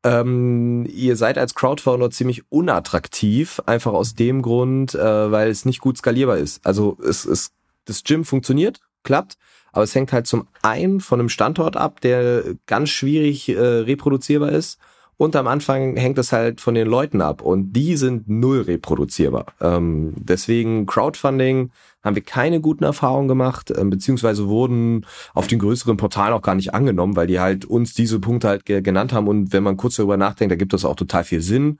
[0.03, 5.81] Ähm, ihr seid als Crowdfounder ziemlich unattraktiv, einfach aus dem Grund, äh, weil es nicht
[5.81, 6.65] gut skalierbar ist.
[6.65, 7.51] Also es, es
[7.89, 9.37] das Gym funktioniert, klappt,
[9.71, 14.51] aber es hängt halt zum einen von einem Standort ab, der ganz schwierig äh, reproduzierbar
[14.51, 14.79] ist.
[15.17, 19.47] Und am Anfang hängt es halt von den Leuten ab und die sind null reproduzierbar.
[19.59, 21.71] Ähm, deswegen Crowdfunding
[22.01, 26.55] haben wir keine guten Erfahrungen gemacht, äh, beziehungsweise wurden auf den größeren Portalen auch gar
[26.55, 29.27] nicht angenommen, weil die halt uns diese Punkte halt ge genannt haben.
[29.27, 31.79] Und wenn man kurz darüber nachdenkt, da gibt es auch total viel Sinn.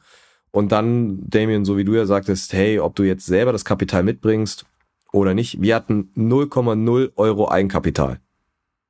[0.52, 4.04] Und dann, Damien, so wie du ja sagtest, hey, ob du jetzt selber das Kapital
[4.04, 4.66] mitbringst
[5.12, 5.62] oder nicht.
[5.62, 8.20] Wir hatten 0,0 Euro Eigenkapital.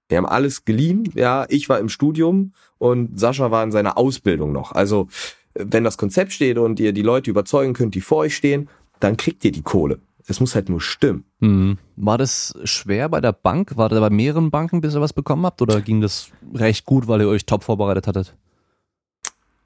[0.10, 1.10] Wir haben alles geliehen.
[1.14, 4.72] Ja, ich war im Studium und Sascha war in seiner Ausbildung noch.
[4.72, 5.08] Also,
[5.54, 9.18] wenn das Konzept steht und ihr die Leute überzeugen könnt, die vor euch stehen, dann
[9.18, 10.00] kriegt ihr die Kohle.
[10.28, 11.26] Es muss halt nur stimmen.
[11.40, 11.78] Mhm.
[11.96, 13.78] War das schwer bei der Bank?
[13.78, 15.62] War da bei mehreren Banken, bis ihr was bekommen habt?
[15.62, 18.36] Oder ging das recht gut, weil ihr euch top vorbereitet hattet?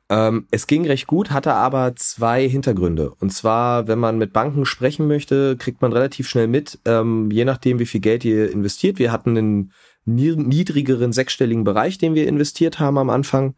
[0.09, 3.11] Ähm, es ging recht gut, hatte aber zwei Hintergründe.
[3.19, 7.45] Und zwar, wenn man mit Banken sprechen möchte, kriegt man relativ schnell mit, ähm, je
[7.45, 8.99] nachdem, wie viel Geld ihr investiert.
[8.99, 9.71] Wir hatten einen
[10.05, 13.55] niedrigeren sechsstelligen Bereich, den wir investiert haben am Anfang.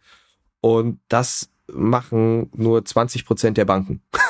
[0.61, 4.01] Und das machen nur 20 Prozent der Banken.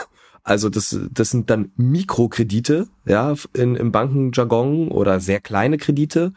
[0.47, 6.33] Also das, das sind dann Mikrokredite, ja, in, im Bankenjargon oder sehr kleine Kredite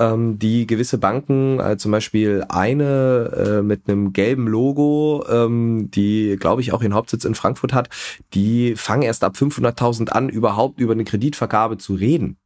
[0.00, 6.36] ähm, die gewisse Banken, äh, zum Beispiel eine äh, mit einem gelben Logo, ähm, die
[6.38, 7.88] glaube ich auch ihren Hauptsitz in Frankfurt hat,
[8.34, 12.36] die fangen erst ab 500.000 an, überhaupt über eine Kreditvergabe zu reden.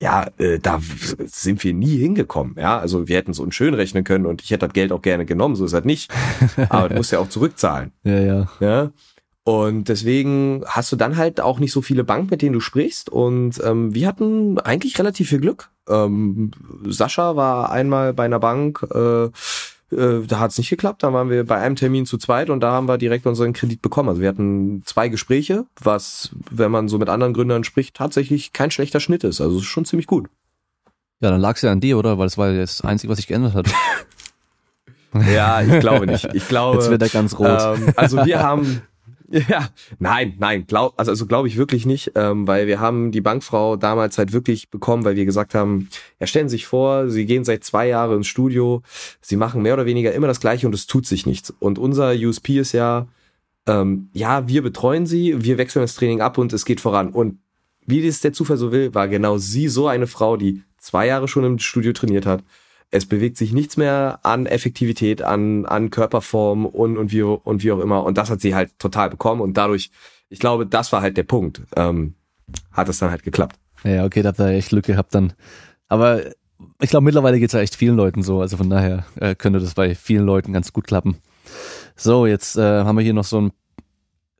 [0.00, 0.80] Ja, äh, da
[1.24, 2.54] sind wir nie hingekommen.
[2.58, 5.00] Ja, also wir hätten es uns schön rechnen können und ich hätte das Geld auch
[5.00, 6.12] gerne genommen, so ist das nicht.
[6.68, 7.92] Aber du musst ja auch zurückzahlen.
[8.04, 8.48] Ja, ja.
[8.60, 8.90] Ja.
[9.46, 13.08] Und deswegen hast du dann halt auch nicht so viele Banken, mit denen du sprichst.
[13.08, 15.70] Und ähm, wir hatten eigentlich relativ viel Glück.
[15.88, 16.50] Ähm,
[16.84, 19.26] Sascha war einmal bei einer Bank, äh,
[19.94, 21.04] äh, da hat es nicht geklappt.
[21.04, 23.82] Da waren wir bei einem Termin zu zweit und da haben wir direkt unseren Kredit
[23.82, 24.08] bekommen.
[24.08, 28.72] Also wir hatten zwei Gespräche, was, wenn man so mit anderen Gründern spricht, tatsächlich kein
[28.72, 29.40] schlechter Schnitt ist.
[29.40, 30.28] Also ist schon ziemlich gut.
[31.20, 32.18] Ja, dann lag es ja an dir, oder?
[32.18, 33.68] Weil es war das Einzige, was sich geändert hat.
[35.32, 36.34] ja, ich glaube nicht.
[36.34, 36.78] Ich glaube.
[36.78, 37.76] Jetzt wird er ganz rot.
[37.78, 38.82] Ähm, also wir haben
[39.28, 43.20] Ja, nein, nein, glaub, also, also glaube ich wirklich nicht, ähm, weil wir haben die
[43.20, 45.88] Bankfrau damals halt wirklich bekommen, weil wir gesagt haben,
[46.20, 48.82] ja, stellen Sie sich vor, Sie gehen seit zwei Jahren ins Studio,
[49.20, 51.52] Sie machen mehr oder weniger immer das Gleiche und es tut sich nichts.
[51.58, 53.08] Und unser USP ist ja,
[53.66, 57.10] ähm, ja, wir betreuen Sie, wir wechseln das Training ab und es geht voran.
[57.10, 57.38] Und
[57.86, 61.28] wie das der Zufall so will, war genau sie so eine Frau, die zwei Jahre
[61.28, 62.42] schon im Studio trainiert hat,
[62.90, 67.72] Es bewegt sich nichts mehr an Effektivität, an, an Körperform und, und, wie, und wie
[67.72, 68.04] auch immer.
[68.04, 69.40] Und das hat sie halt total bekommen.
[69.40, 69.90] Und dadurch,
[70.28, 71.62] ich glaube, das war halt der Punkt.
[71.74, 72.14] Ähm,
[72.72, 73.56] hat es dann halt geklappt.
[73.84, 75.32] Ja, okay, da habt ihr echt Glück gehabt dann.
[75.88, 76.22] Aber
[76.80, 78.40] ich glaube, mittlerweile geht es ja echt vielen Leuten so.
[78.40, 81.18] Also von daher äh, könnte das bei vielen Leuten ganz gut klappen.
[81.96, 83.52] So, jetzt äh, haben wir hier noch so ein,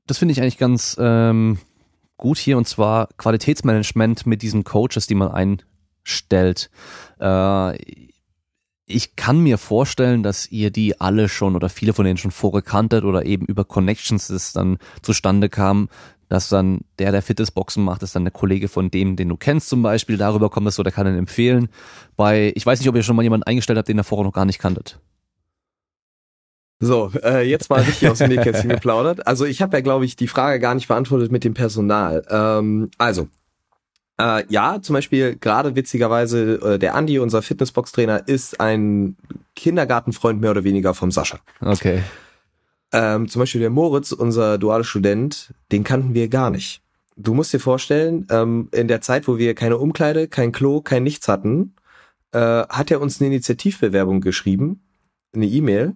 [0.07, 1.59] das finde ich eigentlich ganz ähm,
[2.16, 5.30] gut hier, und zwar Qualitätsmanagement mit diesen Coaches, die man
[6.05, 6.70] einstellt.
[7.20, 7.78] Äh,
[8.87, 12.62] ich kann mir vorstellen, dass ihr die alle schon oder viele von denen schon vorher
[12.62, 15.89] kanntet oder eben über Connections das dann zustande kam,
[16.28, 19.68] dass dann der, der Fitnessboxen macht, ist dann der Kollege von dem, den du kennst
[19.68, 20.16] zum Beispiel.
[20.16, 21.68] Darüber kommt es so, kann ihn empfehlen.
[22.16, 24.32] Bei, ich weiß nicht, ob ihr schon mal jemanden eingestellt habt, den ihr vorher noch
[24.32, 24.99] gar nicht kanntet.
[26.78, 29.26] So, äh, jetzt mal richtig aus dem Nähkästchen geplaudert.
[29.26, 32.24] Also ich habe ja, glaube ich, die Frage gar nicht beantwortet mit dem Personal.
[32.28, 33.28] Ähm, also,
[34.21, 39.17] äh, ja, zum Beispiel gerade witzigerweise äh, der Andi, unser Fitnessbox-Trainer, ist ein
[39.55, 41.39] Kindergartenfreund mehr oder weniger vom Sascha.
[41.61, 42.03] Okay.
[42.93, 46.83] Ähm, zum Beispiel der Moritz, unser dualer Student, den kannten wir gar nicht.
[47.17, 51.03] Du musst dir vorstellen, ähm, in der Zeit, wo wir keine Umkleide, kein Klo, kein
[51.03, 51.75] Nichts hatten,
[52.33, 54.83] äh, hat er uns eine Initiativbewerbung geschrieben,
[55.35, 55.95] eine E-Mail.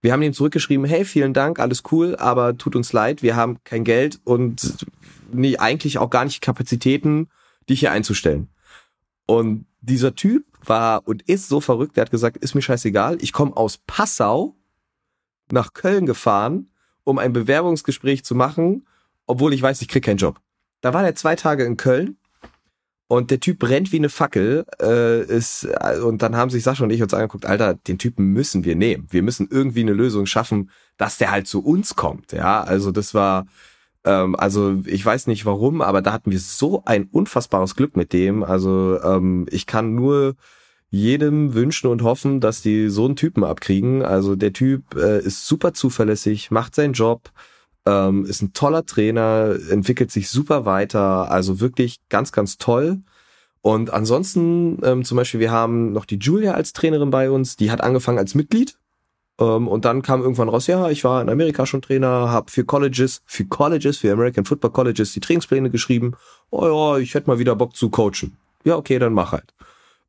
[0.00, 3.58] Wir haben ihm zurückgeschrieben, hey, vielen Dank, alles cool, aber tut uns leid, wir haben
[3.62, 4.84] kein Geld und
[5.32, 7.28] nee, eigentlich auch gar nicht Kapazitäten,
[7.68, 8.48] dich hier einzustellen.
[9.26, 13.32] Und dieser Typ war und ist so verrückt, der hat gesagt, ist mir scheißegal, ich
[13.32, 14.56] komme aus Passau
[15.50, 16.70] nach Köln gefahren,
[17.04, 18.86] um ein Bewerbungsgespräch zu machen,
[19.26, 20.40] obwohl ich weiß, ich krieg keinen Job.
[20.80, 22.16] Da war der zwei Tage in Köln
[23.12, 24.64] und der Typ brennt wie eine Fackel.
[24.80, 28.32] Äh, ist, äh, und dann haben sich Sascha und ich uns angeguckt, Alter, den Typen
[28.32, 29.06] müssen wir nehmen.
[29.10, 32.32] Wir müssen irgendwie eine Lösung schaffen, dass der halt zu uns kommt.
[32.32, 33.46] Ja, also das war,
[34.04, 38.12] ähm, also ich weiß nicht warum, aber da hatten wir so ein unfassbares Glück mit
[38.12, 38.42] dem.
[38.42, 40.34] Also ähm, ich kann nur
[40.90, 44.02] jedem wünschen und hoffen, dass die so einen Typen abkriegen.
[44.02, 47.30] Also der Typ äh, ist super zuverlässig, macht seinen Job,
[47.86, 53.00] ähm, ist ein toller Trainer, entwickelt sich super weiter, also wirklich ganz, ganz toll.
[53.62, 57.70] Und ansonsten, ähm, zum Beispiel, wir haben noch die Julia als Trainerin bei uns, die
[57.70, 58.76] hat angefangen als Mitglied.
[59.42, 62.64] Ähm, und dann kam irgendwann raus, ja, ich war in Amerika schon Trainer, habe für
[62.64, 66.12] Colleges, für Colleges, für American Football Colleges die Trainingspläne geschrieben.
[66.50, 68.36] Oh ja, ich hätte mal wieder Bock zu coachen.
[68.64, 69.52] Ja, okay, dann mach halt.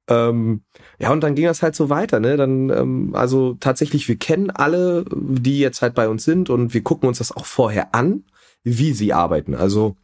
[0.08, 0.62] Ähm,
[1.00, 2.38] ja, und dann ging das halt so weiter, ne?
[2.38, 6.84] Dann, ähm, also tatsächlich, wir kennen alle, die jetzt halt bei uns sind und wir
[6.84, 8.26] gucken uns das auch vorher an,
[8.64, 9.56] wie sie arbeiten.
[9.56, 9.96] Also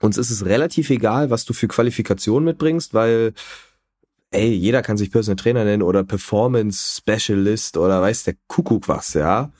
[0.00, 3.34] uns ist es relativ egal, was du für Qualifikationen mitbringst, weil
[4.34, 9.14] ey, jeder kann sich Personal Trainer nennen oder Performance Specialist oder weiß der Kuckuck was,
[9.14, 9.52] ja.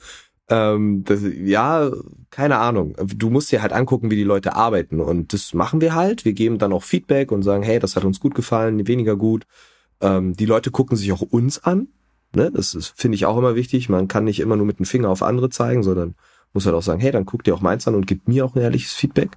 [0.47, 1.89] Ähm, das, ja,
[2.29, 2.95] keine Ahnung.
[3.15, 4.99] Du musst dir halt angucken, wie die Leute arbeiten.
[5.01, 6.23] Und das machen wir halt.
[6.23, 9.45] Wir geben dann auch Feedback und sagen, hey, das hat uns gut gefallen, weniger gut.
[10.01, 11.87] Ähm, die Leute gucken sich auch uns an.
[12.35, 12.51] Ne?
[12.51, 13.89] Das finde ich auch immer wichtig.
[13.89, 16.15] Man kann nicht immer nur mit dem Finger auf andere zeigen, sondern
[16.53, 18.55] muss halt auch sagen, hey, dann guck dir auch meins an und gib mir auch
[18.55, 19.31] ein ehrliches Feedback.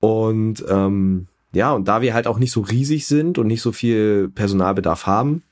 [0.00, 3.72] Und ähm, ja, und da wir halt auch nicht so riesig sind und nicht so
[3.72, 5.42] viel Personalbedarf haben,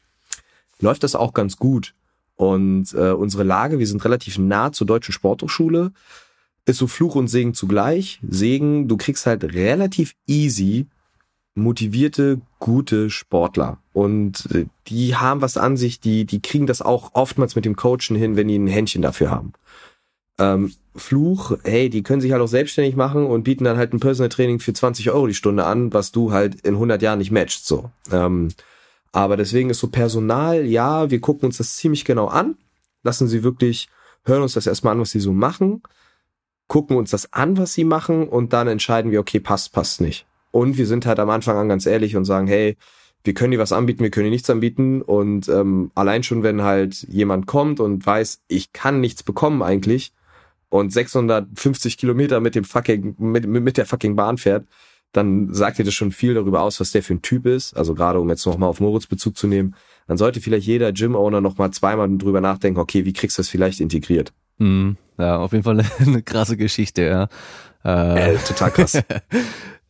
[0.81, 1.95] läuft das auch ganz gut.
[2.37, 5.93] Und äh, unsere Lage, wir sind relativ nah zur Deutschen Sporthochschule,
[6.67, 8.21] ist so Fluch und Segen zugleich.
[8.29, 10.87] Segen, du kriegst halt relativ easy
[11.57, 13.79] motivierte, gute Sportler.
[13.93, 17.77] Und äh, die haben was an sich, die, die kriegen das auch oftmals mit dem
[17.77, 19.55] Coachen hin, wenn die ein Händchen dafür haben.
[20.39, 24.01] Ähm, Fluch, hey, die können sich halt auch selbstständig machen und bieten dann halt ein
[24.01, 27.31] Personal Training für 20 Euro die Stunde an, was du halt in 100 Jahren nicht
[27.31, 27.91] matchst, so.
[28.11, 28.49] Ähm,
[29.13, 32.57] aber deswegen ist so Personal, ja, wir gucken uns das ziemlich genau an,
[33.03, 33.89] lassen sie wirklich,
[34.25, 35.83] hören uns das erstmal an, was sie so machen,
[36.67, 40.27] gucken uns das an, was sie machen und dann entscheiden wir, okay, passt, passt nicht.
[40.51, 42.77] Und wir sind halt am Anfang an ganz ehrlich und sagen, hey,
[43.25, 45.03] wir können dir was anbieten, wir können dir nichts anbieten.
[45.03, 50.13] Und ähm, allein schon, wenn halt jemand kommt und weiß, ich kann nichts bekommen eigentlich
[50.79, 54.67] und 650 Kilometer mit dem fucking, mit, mit der fucking Bahn fährt,
[55.13, 57.77] dann sagt ihr das schon viel darüber aus, was der für ein Typ ist.
[57.77, 59.75] Also gerade um jetzt nochmal auf Moritz Bezug zu nehmen,
[60.07, 63.81] dann sollte vielleicht jeder Gym-Owner nochmal zweimal drüber nachdenken, okay, wie kriegst du das vielleicht
[63.81, 64.33] integriert?
[64.59, 67.29] Mm, ja, auf jeden Fall eine, eine krasse Geschichte, ja.
[67.85, 69.03] Äh, äh total krass.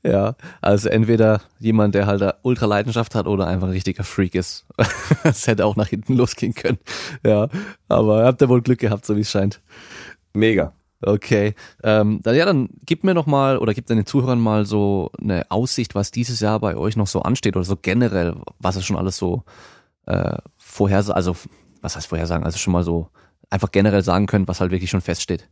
[0.07, 4.65] Ja, also entweder jemand, der halt ultra Leidenschaft hat oder einfach ein richtiger Freak ist.
[5.25, 6.79] das hätte auch nach hinten losgehen können.
[7.25, 7.49] Ja,
[7.89, 9.61] aber habt ihr wohl Glück gehabt, so wie es scheint.
[10.37, 10.73] Mega.
[11.03, 15.11] Okay, ähm, dann, ja, dann gib mir noch mal oder gib den Zuhörern mal so
[15.21, 18.87] eine Aussicht, was dieses Jahr bei euch noch so ansteht oder so generell, was es
[18.87, 19.45] schon alles so
[20.07, 21.37] äh, vorher, also
[21.83, 23.11] was heißt vorhersagen, also schon mal so
[23.51, 25.49] einfach generell sagen könnt, was halt wirklich schon feststeht.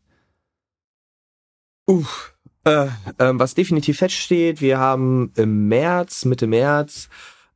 [1.87, 2.87] Uff, äh,
[3.19, 7.11] ähm, was definitiv feststeht, wir haben im März, Mitte März,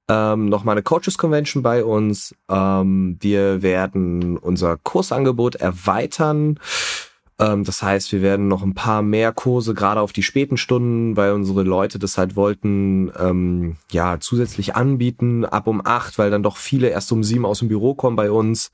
[0.09, 2.35] ähm, nochmal eine Coaches Convention bei uns.
[2.49, 6.59] Ähm, wir werden unser Kursangebot erweitern.
[7.39, 11.17] Ähm, das heißt, wir werden noch ein paar mehr Kurse, gerade auf die späten Stunden,
[11.17, 16.43] weil unsere Leute das halt wollten, ähm, ja, zusätzlich anbieten, ab um acht, weil dann
[16.43, 18.71] doch viele erst um sieben aus dem Büro kommen bei uns.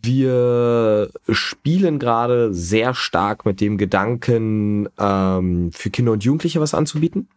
[0.00, 7.28] Wir spielen gerade sehr stark mit dem Gedanken, ähm, für Kinder und Jugendliche was anzubieten.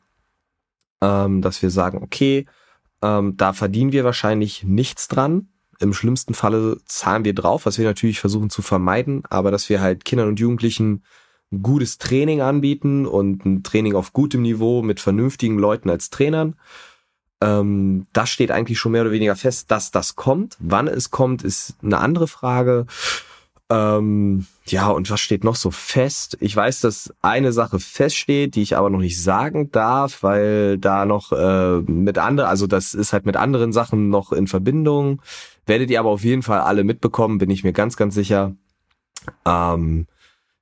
[1.03, 2.45] Ähm, dass wir sagen, okay,
[3.01, 5.50] ähm, da verdienen wir wahrscheinlich nichts dran.
[5.81, 9.81] Im schlimmsten Falle zahlen wir drauf, was wir natürlich versuchen zu vermeiden, aber dass wir
[9.81, 11.03] halt Kindern und Jugendlichen
[11.51, 16.55] ein gutes Training anbieten und ein Training auf gutem Niveau mit vernünftigen Leuten als Trainern.
[17.41, 20.55] Ähm, das steht eigentlich schon mehr oder weniger fest, dass das kommt.
[20.59, 22.85] Wann es kommt, ist eine andere Frage.
[23.71, 26.37] Ähm, ja, und was steht noch so fest?
[26.41, 31.05] Ich weiß, dass eine Sache feststeht, die ich aber noch nicht sagen darf, weil da
[31.05, 35.21] noch äh, mit anderen, also das ist halt mit anderen Sachen noch in Verbindung.
[35.65, 38.55] Werdet ihr aber auf jeden Fall alle mitbekommen, bin ich mir ganz, ganz sicher.
[39.45, 40.07] Ähm,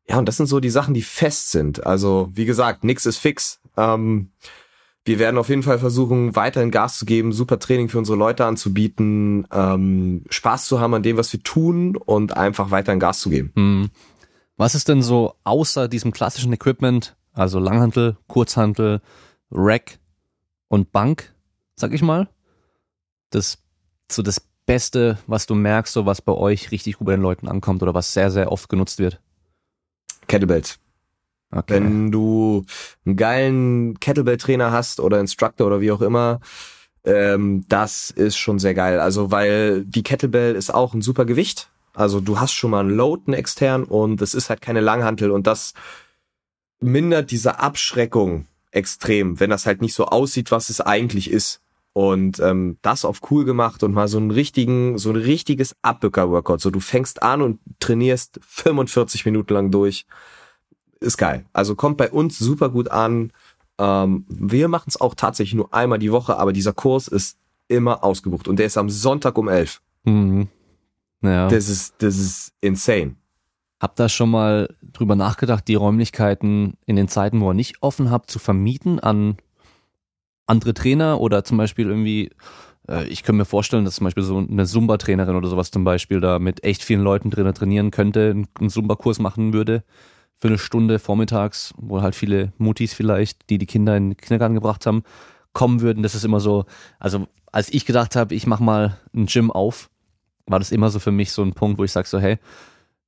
[0.08, 1.86] ja, und das sind so die Sachen, die fest sind.
[1.86, 3.62] Also, wie gesagt, nix ist fix.
[3.78, 4.32] Ähm,
[5.06, 8.46] wir werden auf jeden Fall versuchen, weiterhin Gas zu geben, super Training für unsere Leute
[8.46, 13.30] anzubieten, ähm, Spaß zu haben an dem, was wir tun und einfach weiterhin Gas zu
[13.30, 13.52] geben.
[13.56, 13.90] Hm.
[14.58, 19.02] Was ist denn so außer diesem klassischen Equipment, also Langhantel, Kurzhantel,
[19.52, 20.00] Rack
[20.68, 21.34] und Bank,
[21.76, 22.28] sag ich mal,
[23.30, 23.60] das
[24.12, 27.48] so das Beste, was du merkst, so was bei euch richtig gut bei den Leuten
[27.48, 29.20] ankommt oder was sehr, sehr oft genutzt wird?
[30.28, 30.78] Kettlebells.
[31.50, 31.74] Okay.
[31.74, 32.64] Wenn du
[33.04, 36.40] einen geilen Kettlebell-Trainer hast oder Instructor oder wie auch immer,
[37.04, 39.00] ähm, das ist schon sehr geil.
[39.00, 41.72] Also weil die Kettlebell ist auch ein super Gewicht.
[41.96, 45.32] Also du hast schon mal einen Load, einen extern und es ist halt keine Langhantel
[45.32, 45.74] und das
[46.80, 51.60] mindert diese Abschreckung extrem, wenn das halt nicht so aussieht, was es eigentlich ist.
[52.00, 56.62] Und ähm, das auf cool gemacht und mal so einen richtigen, so ein richtiges Abbücker-Workout.
[56.62, 60.06] So du fängst an und trainierst 45 Minuten lang durch
[61.02, 61.44] ist geil.
[61.52, 63.34] Also kommt bei uns super gut an.
[63.78, 67.38] Ähm, wir machen es auch tatsächlich nur einmal die Woche, aber dieser Kurs ist
[67.68, 69.82] immer ausgebucht und der ist am Sonntag um elf.
[70.06, 70.48] Mhm.
[71.22, 71.50] Ja.
[71.50, 73.16] Das ist, das ist insane.
[73.82, 78.10] Hab da schon mal drüber nachgedacht, die Räumlichkeiten in den Zeiten, wo ihr nicht offen
[78.10, 79.36] habt, zu vermieten an
[80.50, 82.32] andere Trainer oder zum Beispiel irgendwie,
[82.88, 86.20] äh, ich könnte mir vorstellen, dass zum Beispiel so eine Zumba-Trainerin oder sowas zum Beispiel
[86.20, 89.84] da mit echt vielen Leuten drinnen trainieren könnte, einen Zumba-Kurs machen würde
[90.40, 94.56] für eine Stunde vormittags, wo halt viele Mutis vielleicht, die die Kinder in den Kindergarten
[94.56, 95.04] gebracht haben,
[95.54, 96.02] kommen würden.
[96.02, 96.66] Das ist immer so,
[96.98, 99.90] also als ich gedacht habe, ich mache mal ein Gym auf,
[100.46, 102.40] war das immer so für mich so ein Punkt, wo ich sage so, hey,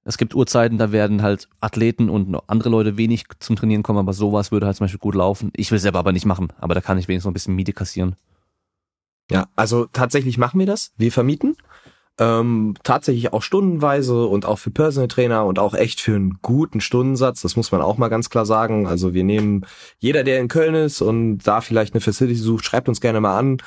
[0.04, 4.14] es gibt Uhrzeiten, da werden halt Athleten und andere Leute wenig zum Trainieren kommen, aber
[4.14, 5.52] sowas würde halt zum Beispiel gut laufen.
[5.56, 7.74] Ich will selber aber nicht machen, aber da kann ich wenigstens noch ein bisschen Miete
[7.74, 8.16] kassieren.
[9.30, 10.91] Ja, also tatsächlich machen wir das.
[10.97, 11.56] Wir vermieten
[12.22, 16.80] ähm, tatsächlich auch stundenweise und auch für Personal Trainer und auch echt für einen guten
[16.80, 17.41] Stundensatz.
[17.41, 18.86] Das muss man auch mal ganz klar sagen.
[18.86, 19.66] Also wir nehmen
[19.97, 23.38] jeder, der in Köln ist und da vielleicht eine Facility sucht, schreibt uns gerne mal
[23.38, 23.58] an.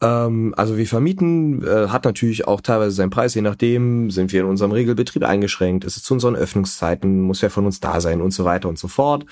[0.00, 4.40] Ähm, also wir vermieten, äh, hat natürlich auch teilweise seinen Preis, je nachdem sind wir
[4.42, 8.20] in unserem Regelbetrieb eingeschränkt, ist es zu unseren Öffnungszeiten, muss ja von uns da sein
[8.20, 9.24] und so weiter und so fort.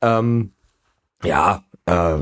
[0.00, 0.52] Ähm,
[1.22, 2.18] ja, äh,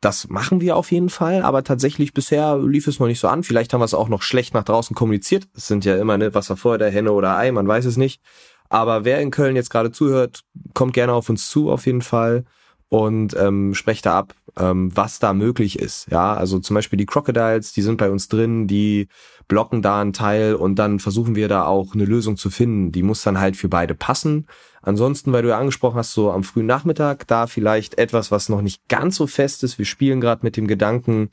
[0.00, 3.42] das machen wir auf jeden Fall, aber tatsächlich bisher lief es noch nicht so an.
[3.42, 5.48] Vielleicht haben wir es auch noch schlecht nach draußen kommuniziert.
[5.54, 8.22] Es sind ja immer ne, Wasser vor der Henne oder Ei, man weiß es nicht.
[8.68, 10.42] Aber wer in Köln jetzt gerade zuhört,
[10.74, 12.44] kommt gerne auf uns zu auf jeden Fall
[12.88, 16.06] und ähm, sprecht da ab, ähm, was da möglich ist.
[16.10, 19.08] Ja, also zum Beispiel die Crocodiles, die sind bei uns drin, die
[19.48, 22.92] blocken da einen Teil und dann versuchen wir da auch eine Lösung zu finden.
[22.92, 24.46] Die muss dann halt für beide passen.
[24.82, 28.62] Ansonsten, weil du ja angesprochen hast, so am frühen Nachmittag, da vielleicht etwas, was noch
[28.62, 29.78] nicht ganz so fest ist.
[29.78, 31.30] Wir spielen gerade mit dem Gedanken,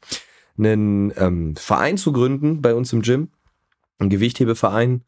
[0.57, 3.29] einen ähm, Verein zu gründen bei uns im Gym,
[3.99, 5.03] ein Gewichthebeverein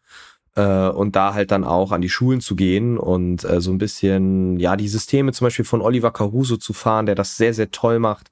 [0.56, 3.78] äh, und da halt dann auch an die Schulen zu gehen und äh, so ein
[3.78, 7.72] bisschen, ja, die Systeme zum Beispiel von Oliver Caruso zu fahren, der das sehr, sehr
[7.72, 8.32] toll macht,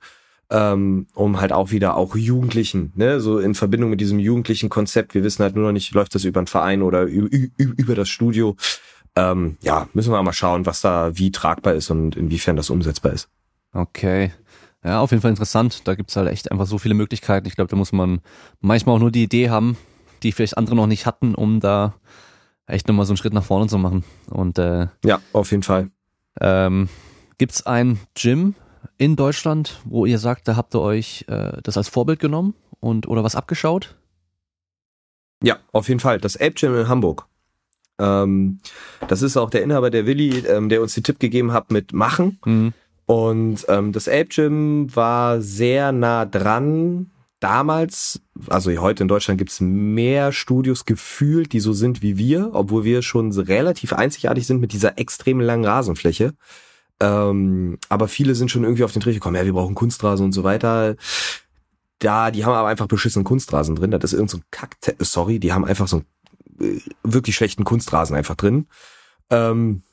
[0.49, 5.15] ähm, um halt auch wieder auch Jugendlichen, ne, so in Verbindung mit diesem jugendlichen Konzept,
[5.15, 8.55] wir wissen halt nur noch nicht, läuft das über einen Verein oder über das Studio.
[9.15, 13.13] Ähm, ja, müssen wir mal schauen, was da wie tragbar ist und inwiefern das umsetzbar
[13.13, 13.30] ist.
[13.74, 14.32] Okay.
[14.84, 15.88] Ja, auf jeden Fall interessant.
[15.88, 17.47] Da gibt's halt echt einfach so viele Möglichkeiten.
[17.47, 18.21] Ich glaube, da muss man
[18.59, 19.78] manchmal auch nur die Idee haben,
[20.24, 21.95] die vielleicht andere noch nicht hatten, um da
[22.65, 24.03] echt nochmal so einen Schritt nach vorne zu machen.
[24.30, 25.89] Und äh, ja, auf jeden Fall.
[26.39, 26.89] Ähm,
[27.38, 28.55] Gibt es ein Gym
[28.97, 33.07] in Deutschland, wo ihr sagt, da habt ihr euch äh, das als Vorbild genommen und
[33.07, 33.95] oder was abgeschaut?
[35.43, 36.19] Ja, auf jeden Fall.
[36.19, 37.28] Das Ape Gym in Hamburg.
[37.99, 38.59] Ähm,
[39.07, 41.93] das ist auch der Inhaber der Willi, ähm, der uns den Tipp gegeben hat mit
[41.93, 42.39] Machen.
[42.45, 42.74] Mhm.
[43.05, 47.11] Und ähm, das Ape Gym war sehr nah dran
[47.43, 52.85] damals, also heute in Deutschland gibt's mehr Studios gefühlt, die so sind wie wir, obwohl
[52.85, 56.33] wir schon relativ einzigartig sind mit dieser extrem langen Rasenfläche.
[57.01, 60.31] Ähm, aber viele sind schon irgendwie auf den Trichter gekommen, ja, wir brauchen Kunstrasen und
[60.31, 60.95] so weiter.
[61.99, 63.91] Da, die haben aber einfach beschissenen Kunstrasen drin.
[63.91, 66.03] Das ist irgendein so Kack, sorry, die haben einfach so
[66.59, 68.67] einen äh, wirklich schlechten Kunstrasen einfach drin.
[69.29, 69.83] Ähm,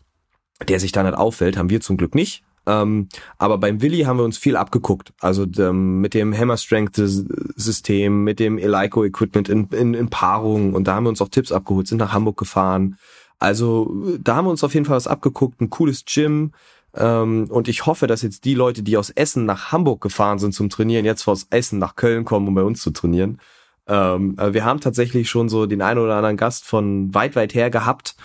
[0.69, 2.45] der sich dann halt auffällt, haben wir zum Glück nicht.
[2.67, 3.09] Ähm,
[3.39, 5.13] aber beim Willi haben wir uns viel abgeguckt.
[5.21, 10.75] Also ähm, mit dem Hammer Strength System, mit dem Eleiko Equipment in, in, in Paarung
[10.75, 12.97] und da haben wir uns auch Tipps abgeholt, sind nach Hamburg gefahren.
[13.39, 16.53] Also da haben wir uns auf jeden Fall was abgeguckt, ein cooles Gym.
[16.95, 20.53] Ähm, und ich hoffe, dass jetzt die Leute, die aus Essen nach Hamburg gefahren sind
[20.53, 23.41] zum Trainieren, jetzt aus Essen nach Köln kommen, um bei uns zu trainieren.
[23.87, 27.71] Ähm, wir haben tatsächlich schon so den einen oder anderen Gast von weit, weit her
[27.71, 28.17] gehabt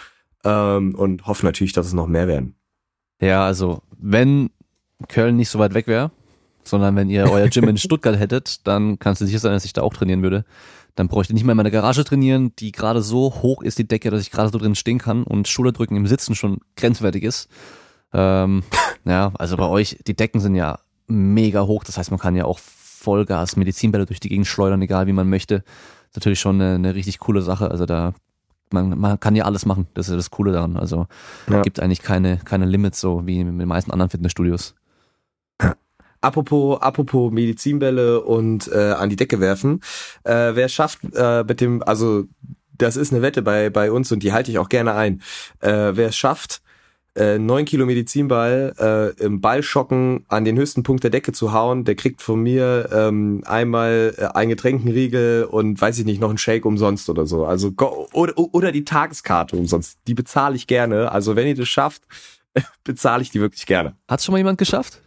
[0.43, 2.55] ähm, und hoffen natürlich, dass es noch mehr werden.
[3.21, 4.49] Ja, also wenn
[5.07, 6.11] Köln nicht so weit weg wäre,
[6.63, 9.73] sondern wenn ihr euer Gym in Stuttgart hättet, dann kannst du sicher sein, dass ich
[9.73, 10.45] da auch trainieren würde.
[10.95, 13.87] Dann bräuchte ich nicht mehr in meiner Garage trainieren, die gerade so hoch ist, die
[13.87, 17.49] Decke, dass ich gerade so drin stehen kann und Schulterdrücken im Sitzen schon grenzwertig ist.
[18.13, 18.63] Ähm,
[19.05, 22.45] ja, also bei euch, die Decken sind ja mega hoch, das heißt, man kann ja
[22.45, 25.59] auch Vollgas Medizinbälle durch die Gegend schleudern, egal wie man möchte.
[25.59, 25.63] Das
[26.11, 27.69] ist natürlich schon eine, eine richtig coole Sache.
[27.69, 28.13] Also da
[28.71, 29.87] man, man kann ja alles machen.
[29.93, 30.77] Das ist das Coole daran.
[30.77, 31.07] Also
[31.49, 31.61] ja.
[31.61, 34.75] gibt eigentlich keine, keine Limits, so wie mit den meisten anderen Fitnessstudios.
[36.21, 39.81] Apropos, apropos Medizinbälle und äh, an die Decke werfen.
[40.23, 42.23] Äh, wer schafft äh, mit dem, also
[42.75, 45.21] das ist eine Wette bei, bei uns und die halte ich auch gerne ein.
[45.59, 46.63] Äh, wer es schafft,
[47.15, 51.85] äh, 9 Kilo Medizinball äh, im Ballschocken an den höchsten Punkt der Decke zu hauen,
[51.85, 56.37] der kriegt von mir ähm, einmal äh, ein Getränkenriegel und weiß ich nicht, noch einen
[56.37, 57.45] Shake umsonst oder so.
[57.45, 57.71] Also
[58.13, 59.99] oder, oder die Tageskarte umsonst.
[60.07, 61.11] Die bezahle ich gerne.
[61.11, 62.03] Also wenn ihr das schafft,
[62.83, 63.95] bezahle ich die wirklich gerne.
[64.07, 65.01] Hat schon mal jemand geschafft?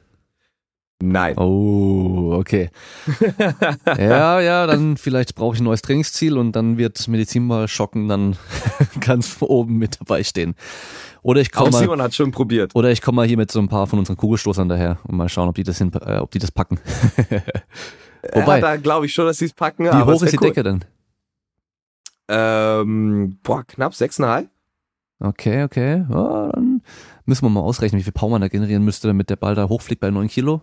[1.01, 1.39] Nein.
[1.39, 2.71] Oh, okay.
[3.99, 8.37] ja, ja, dann vielleicht brauche ich ein neues Trainingsziel und dann wird Medizinball schocken dann
[9.01, 10.57] ganz oben mit dabei stehen.
[11.23, 12.75] Oder ich komme mal, Simon hat schon probiert.
[12.75, 15.29] Oder ich komme mal hier mit so ein paar von unseren Kugelstoßern daher und mal
[15.29, 16.81] schauen, ob die das hin, äh, ob die das packen.
[18.33, 19.85] Wobei, ja, da glaube ich schon, dass sie es packen.
[19.85, 20.49] Wie hoch ist die cool.
[20.49, 20.85] Decke denn?
[22.29, 24.49] Ähm, boah, knapp sechseinhalb.
[25.21, 26.05] Okay, okay.
[26.09, 26.68] Ja, dann
[27.29, 29.69] müssen wir mal ausrechnen, wie viel Power man da generieren müsste, damit der Ball da
[29.69, 30.63] hochfliegt bei neun Kilo.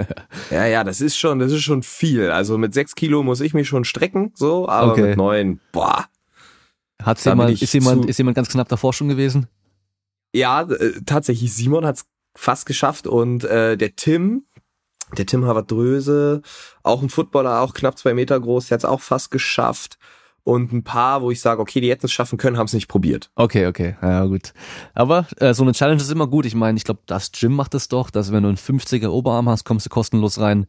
[0.50, 2.30] ja, ja, das ist schon, das ist schon viel.
[2.30, 5.02] Also mit sechs Kilo muss ich mich schon strecken, so, aber okay.
[5.02, 6.06] mit neun, boah.
[7.02, 9.46] Hat's jemand, ist jemand, ist jemand ganz knapp davor schon gewesen?
[10.34, 14.44] Ja, äh, tatsächlich, Simon hat's fast geschafft und äh, der Tim,
[15.16, 16.42] der Tim Havardröse,
[16.82, 19.98] auch ein Footballer, auch knapp zwei Meter groß, der hat's auch fast geschafft.
[20.48, 22.88] Und ein paar, wo ich sage, okay, die hätten es schaffen können, haben es nicht
[22.88, 23.28] probiert.
[23.34, 24.54] Okay, okay, ja gut.
[24.94, 26.46] Aber äh, so eine Challenge ist immer gut.
[26.46, 29.46] Ich meine, ich glaube, das Gym macht es doch, dass wenn du einen 50er Oberarm
[29.50, 30.66] hast, kommst du kostenlos rein.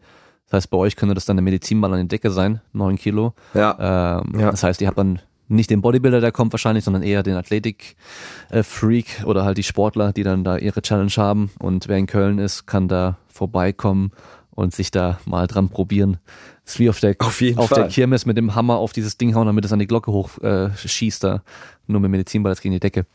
[0.47, 3.35] Das heißt, bei euch könnte das dann der Medizinball an der Decke sein, neun Kilo.
[3.53, 4.19] Ja.
[4.19, 4.51] Ähm, ja.
[4.51, 9.23] Das heißt, ihr habt dann nicht den Bodybuilder, der kommt wahrscheinlich, sondern eher den Athletik-Freak
[9.23, 11.51] oder halt die Sportler, die dann da ihre Challenge haben.
[11.57, 14.11] Und wer in Köln ist, kann da vorbeikommen
[14.59, 16.17] und sich da mal dran probieren.
[16.63, 19.33] Das ist wie auf der, auf, auf der Kirmes mit dem Hammer auf dieses Ding
[19.33, 21.43] hauen, damit es an die Glocke hoch äh, schießt da.
[21.87, 23.05] Nur mit Medizinball jetzt gegen die Decke.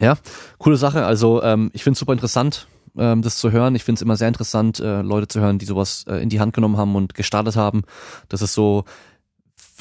[0.00, 0.16] Ja,
[0.58, 1.04] coole Sache.
[1.04, 3.74] Also ähm, ich finde es super interessant, ähm, das zu hören.
[3.74, 6.40] Ich finde es immer sehr interessant, äh, Leute zu hören, die sowas äh, in die
[6.40, 7.82] Hand genommen haben und gestartet haben.
[8.28, 8.84] Das ist so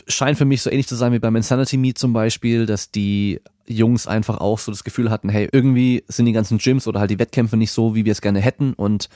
[0.07, 3.41] scheint für mich so ähnlich zu sein wie beim Insanity Meet zum Beispiel, dass die
[3.67, 7.11] Jungs einfach auch so das Gefühl hatten, hey, irgendwie sind die ganzen Gyms oder halt
[7.11, 9.09] die Wettkämpfe nicht so, wie wir es gerne hätten und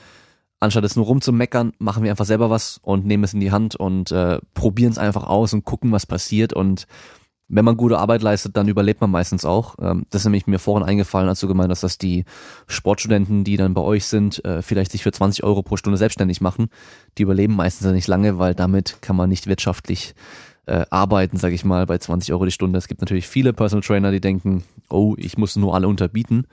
[0.64, 3.76] anstatt es nur rumzumeckern, machen wir einfach selber was und nehmen es in die Hand
[3.76, 6.86] und äh, probieren es einfach aus und gucken, was passiert und
[7.48, 9.76] wenn man gute Arbeit leistet, dann überlebt man meistens auch.
[9.80, 12.24] Ähm, das ist nämlich mir vorhin eingefallen, als du gemeint hast, dass die
[12.66, 16.40] Sportstudenten, die dann bei euch sind, äh, vielleicht sich für 20 Euro pro Stunde selbstständig
[16.40, 16.68] machen.
[17.18, 20.14] Die überleben meistens nicht lange, weil damit kann man nicht wirtschaftlich
[20.66, 22.78] äh, arbeiten, sage ich mal, bei 20 Euro die Stunde.
[22.78, 26.46] Es gibt natürlich viele Personal Trainer, die denken, oh, ich muss nur alle unterbieten,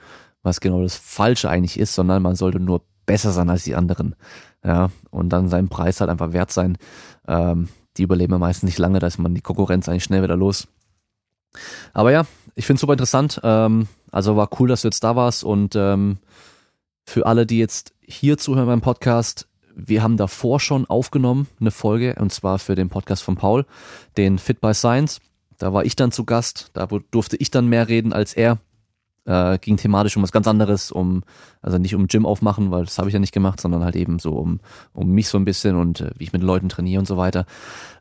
[0.43, 4.15] was genau das Falsche eigentlich ist, sondern man sollte nur besser sein als die anderen.
[4.63, 6.77] Ja, und dann seinen Preis halt einfach wert sein.
[7.27, 10.37] Ähm, die überleben ja meistens nicht lange, da ist man die Konkurrenz eigentlich schnell wieder
[10.37, 10.69] los.
[11.91, 12.23] Aber ja,
[12.55, 13.41] ich finde es super interessant.
[13.43, 16.19] Ähm, also war cool, dass du jetzt da warst und ähm,
[17.03, 22.15] für alle, die jetzt hier zuhören beim Podcast, wir haben davor schon aufgenommen eine Folge
[22.17, 23.65] und zwar für den Podcast von Paul,
[24.15, 25.19] den Fit by Science.
[25.57, 28.59] Da war ich dann zu Gast, da durfte ich dann mehr reden als er.
[29.25, 31.23] Äh, ging thematisch um was ganz anderes, um,
[31.61, 34.17] also nicht um Gym aufmachen, weil das habe ich ja nicht gemacht, sondern halt eben
[34.17, 34.59] so um,
[34.93, 37.45] um mich so ein bisschen und äh, wie ich mit Leuten trainiere und so weiter.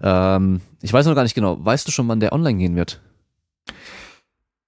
[0.00, 3.02] Ähm, ich weiß noch gar nicht genau, weißt du schon, wann der online gehen wird?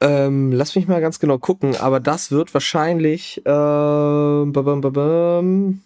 [0.03, 5.81] Ähm, lass mich mal ganz genau gucken, aber das wird wahrscheinlich äh, babam, babam,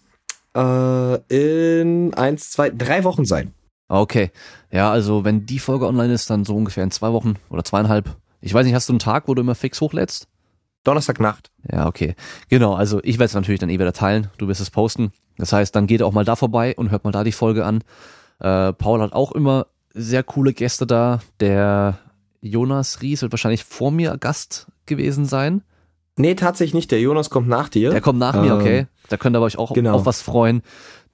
[0.57, 3.53] äh, in eins, zwei, drei Wochen sein.
[3.89, 4.31] Okay.
[4.73, 8.17] Ja, also wenn die Folge online ist, dann so ungefähr in zwei Wochen oder zweieinhalb.
[8.41, 10.29] Ich weiß nicht, hast du einen Tag, wo du immer fix hochlädst?
[10.87, 11.51] Donnerstagnacht.
[11.71, 12.15] Ja, okay.
[12.49, 14.29] Genau, also ich werde es natürlich dann eh wieder teilen.
[14.39, 15.13] Du wirst es posten.
[15.37, 17.83] Das heißt, dann geht auch mal da vorbei und hört mal da die Folge an.
[18.39, 21.21] Äh, Paul hat auch immer sehr coole Gäste da.
[21.41, 21.99] Der
[22.41, 25.63] Jonas Ries wird wahrscheinlich vor mir Gast gewesen sein.
[26.17, 26.91] Nee, tatsächlich nicht.
[26.91, 27.91] Der Jonas kommt nach dir.
[27.91, 28.87] Der kommt nach ähm, mir, okay.
[29.09, 29.95] Da könnt ihr euch auch genau.
[29.95, 30.63] auf was freuen.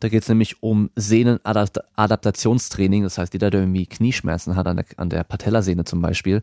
[0.02, 3.04] Da geht es nämlich um Sehnenadaptationstraining.
[3.04, 6.42] Das heißt, jeder, der irgendwie Knieschmerzen hat an der, an der Patellasehne zum Beispiel,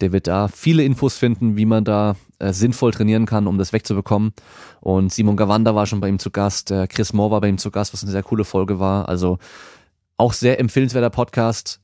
[0.00, 3.72] der wird da viele Infos finden, wie man da äh, sinnvoll trainieren kann, um das
[3.72, 4.32] wegzubekommen.
[4.80, 7.58] Und Simon Gawanda war schon bei ihm zu Gast, äh, Chris Moore war bei ihm
[7.58, 9.08] zu Gast, was eine sehr coole Folge war.
[9.08, 9.38] Also
[10.16, 11.80] auch sehr empfehlenswerter Podcast,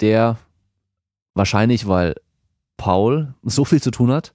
[0.00, 0.36] der
[1.32, 2.14] wahrscheinlich, weil
[2.76, 4.34] Paul so viel zu tun hat,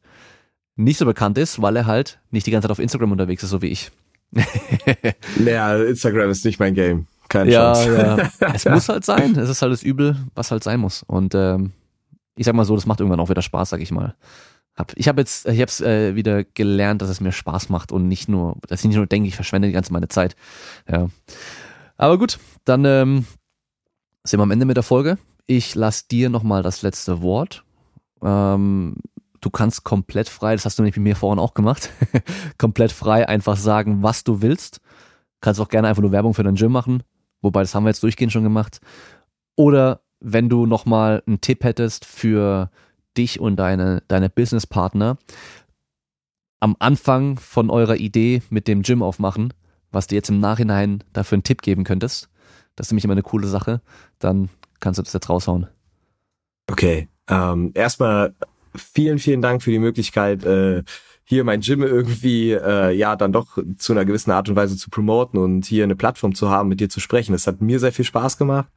[0.76, 3.52] nicht so bekannt ist, weil er halt nicht die ganze Zeit auf Instagram unterwegs ist,
[3.52, 3.92] so wie ich.
[5.40, 7.08] naja, Instagram ist nicht mein Game.
[7.30, 8.32] Keine ja, Chance.
[8.40, 8.54] Ja.
[8.54, 9.36] Es muss halt sein.
[9.38, 11.04] Es ist halt das Übel, was halt sein muss.
[11.04, 11.72] Und ähm,
[12.36, 14.16] ich sag mal so, das macht irgendwann auch wieder Spaß, sag ich mal.
[14.76, 17.92] Hab, ich habe jetzt, ich habe es äh, wieder gelernt, dass es mir Spaß macht
[17.92, 20.36] und nicht nur, dass ich nicht nur denke, ich verschwende die ganze meine Zeit.
[20.90, 21.10] Ja.
[21.98, 23.26] Aber gut, dann ähm,
[24.24, 25.18] sind wir am Ende mit der Folge.
[25.46, 27.64] Ich lasse dir nochmal das letzte Wort.
[28.24, 28.96] Ähm,
[29.44, 31.90] du kannst komplett frei, das hast du nämlich mit mir vorhin auch gemacht,
[32.58, 34.80] komplett frei einfach sagen, was du willst.
[35.42, 37.04] Kannst auch gerne einfach nur Werbung für dein Gym machen,
[37.42, 38.80] wobei das haben wir jetzt durchgehend schon gemacht.
[39.56, 42.72] Oder wenn du nochmal einen Tipp hättest für
[43.18, 45.18] dich und deine, deine Businesspartner
[46.62, 49.54] am Anfang von eurer Idee mit dem Gym aufmachen,
[49.92, 52.30] was du jetzt im Nachhinein dafür einen Tipp geben könntest,
[52.76, 53.82] das ist nämlich immer eine coole Sache,
[54.18, 55.68] dann kannst du das jetzt raushauen.
[56.72, 58.34] Okay, ähm, erstmal
[58.76, 60.84] vielen, vielen Dank für die Möglichkeit, äh,
[61.26, 64.90] hier mein Gym irgendwie äh, ja dann doch zu einer gewissen Art und Weise zu
[64.90, 67.34] promoten und hier eine Plattform zu haben, mit dir zu sprechen.
[67.34, 68.70] Es hat mir sehr viel Spaß gemacht.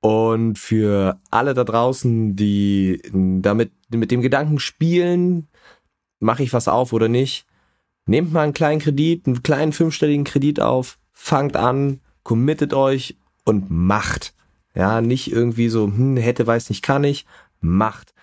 [0.00, 5.48] Und für alle da draußen, die damit mit dem Gedanken spielen,
[6.20, 7.46] mache ich was auf oder nicht,
[8.06, 13.70] nehmt mal einen kleinen Kredit, einen kleinen fünfstelligen Kredit auf, fangt an, committet euch und
[13.70, 14.34] macht.
[14.74, 17.26] Ja, nicht irgendwie so, hm, hätte, weiß nicht, kann ich,
[17.60, 18.14] macht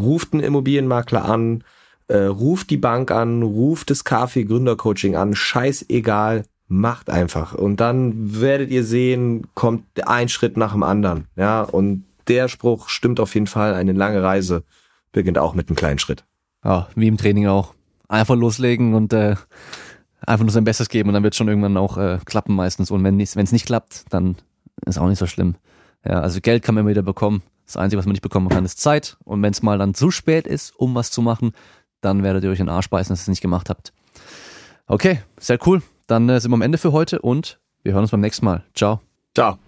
[0.00, 1.64] ruft einen Immobilienmakler an,
[2.08, 7.54] äh, ruft die Bank an, ruft das KfW Gründercoaching an, scheißegal, macht einfach.
[7.54, 11.26] Und dann werdet ihr sehen, kommt ein Schritt nach dem anderen.
[11.36, 13.74] Ja, und der Spruch stimmt auf jeden Fall.
[13.74, 14.64] Eine lange Reise
[15.12, 16.24] beginnt auch mit einem kleinen Schritt.
[16.64, 17.74] Ja, wie im Training auch.
[18.08, 19.36] Einfach loslegen und äh,
[20.26, 22.90] einfach nur sein Bestes geben und dann wird schon irgendwann auch äh, klappen meistens.
[22.90, 24.36] Und wenn es nicht klappt, dann
[24.86, 25.56] ist auch nicht so schlimm.
[26.04, 27.42] Ja, also Geld kann man immer wieder bekommen.
[27.64, 29.16] Das Einzige, was man nicht bekommen kann, ist Zeit.
[29.24, 31.52] Und wenn es mal dann zu spät ist, um was zu machen,
[32.00, 33.92] dann werdet ihr euch in den Arsch beißen, dass ihr es nicht gemacht habt.
[34.86, 35.82] Okay, sehr cool.
[36.06, 38.64] Dann äh, sind wir am Ende für heute und wir hören uns beim nächsten Mal.
[38.74, 39.00] Ciao.
[39.34, 39.63] Ciao.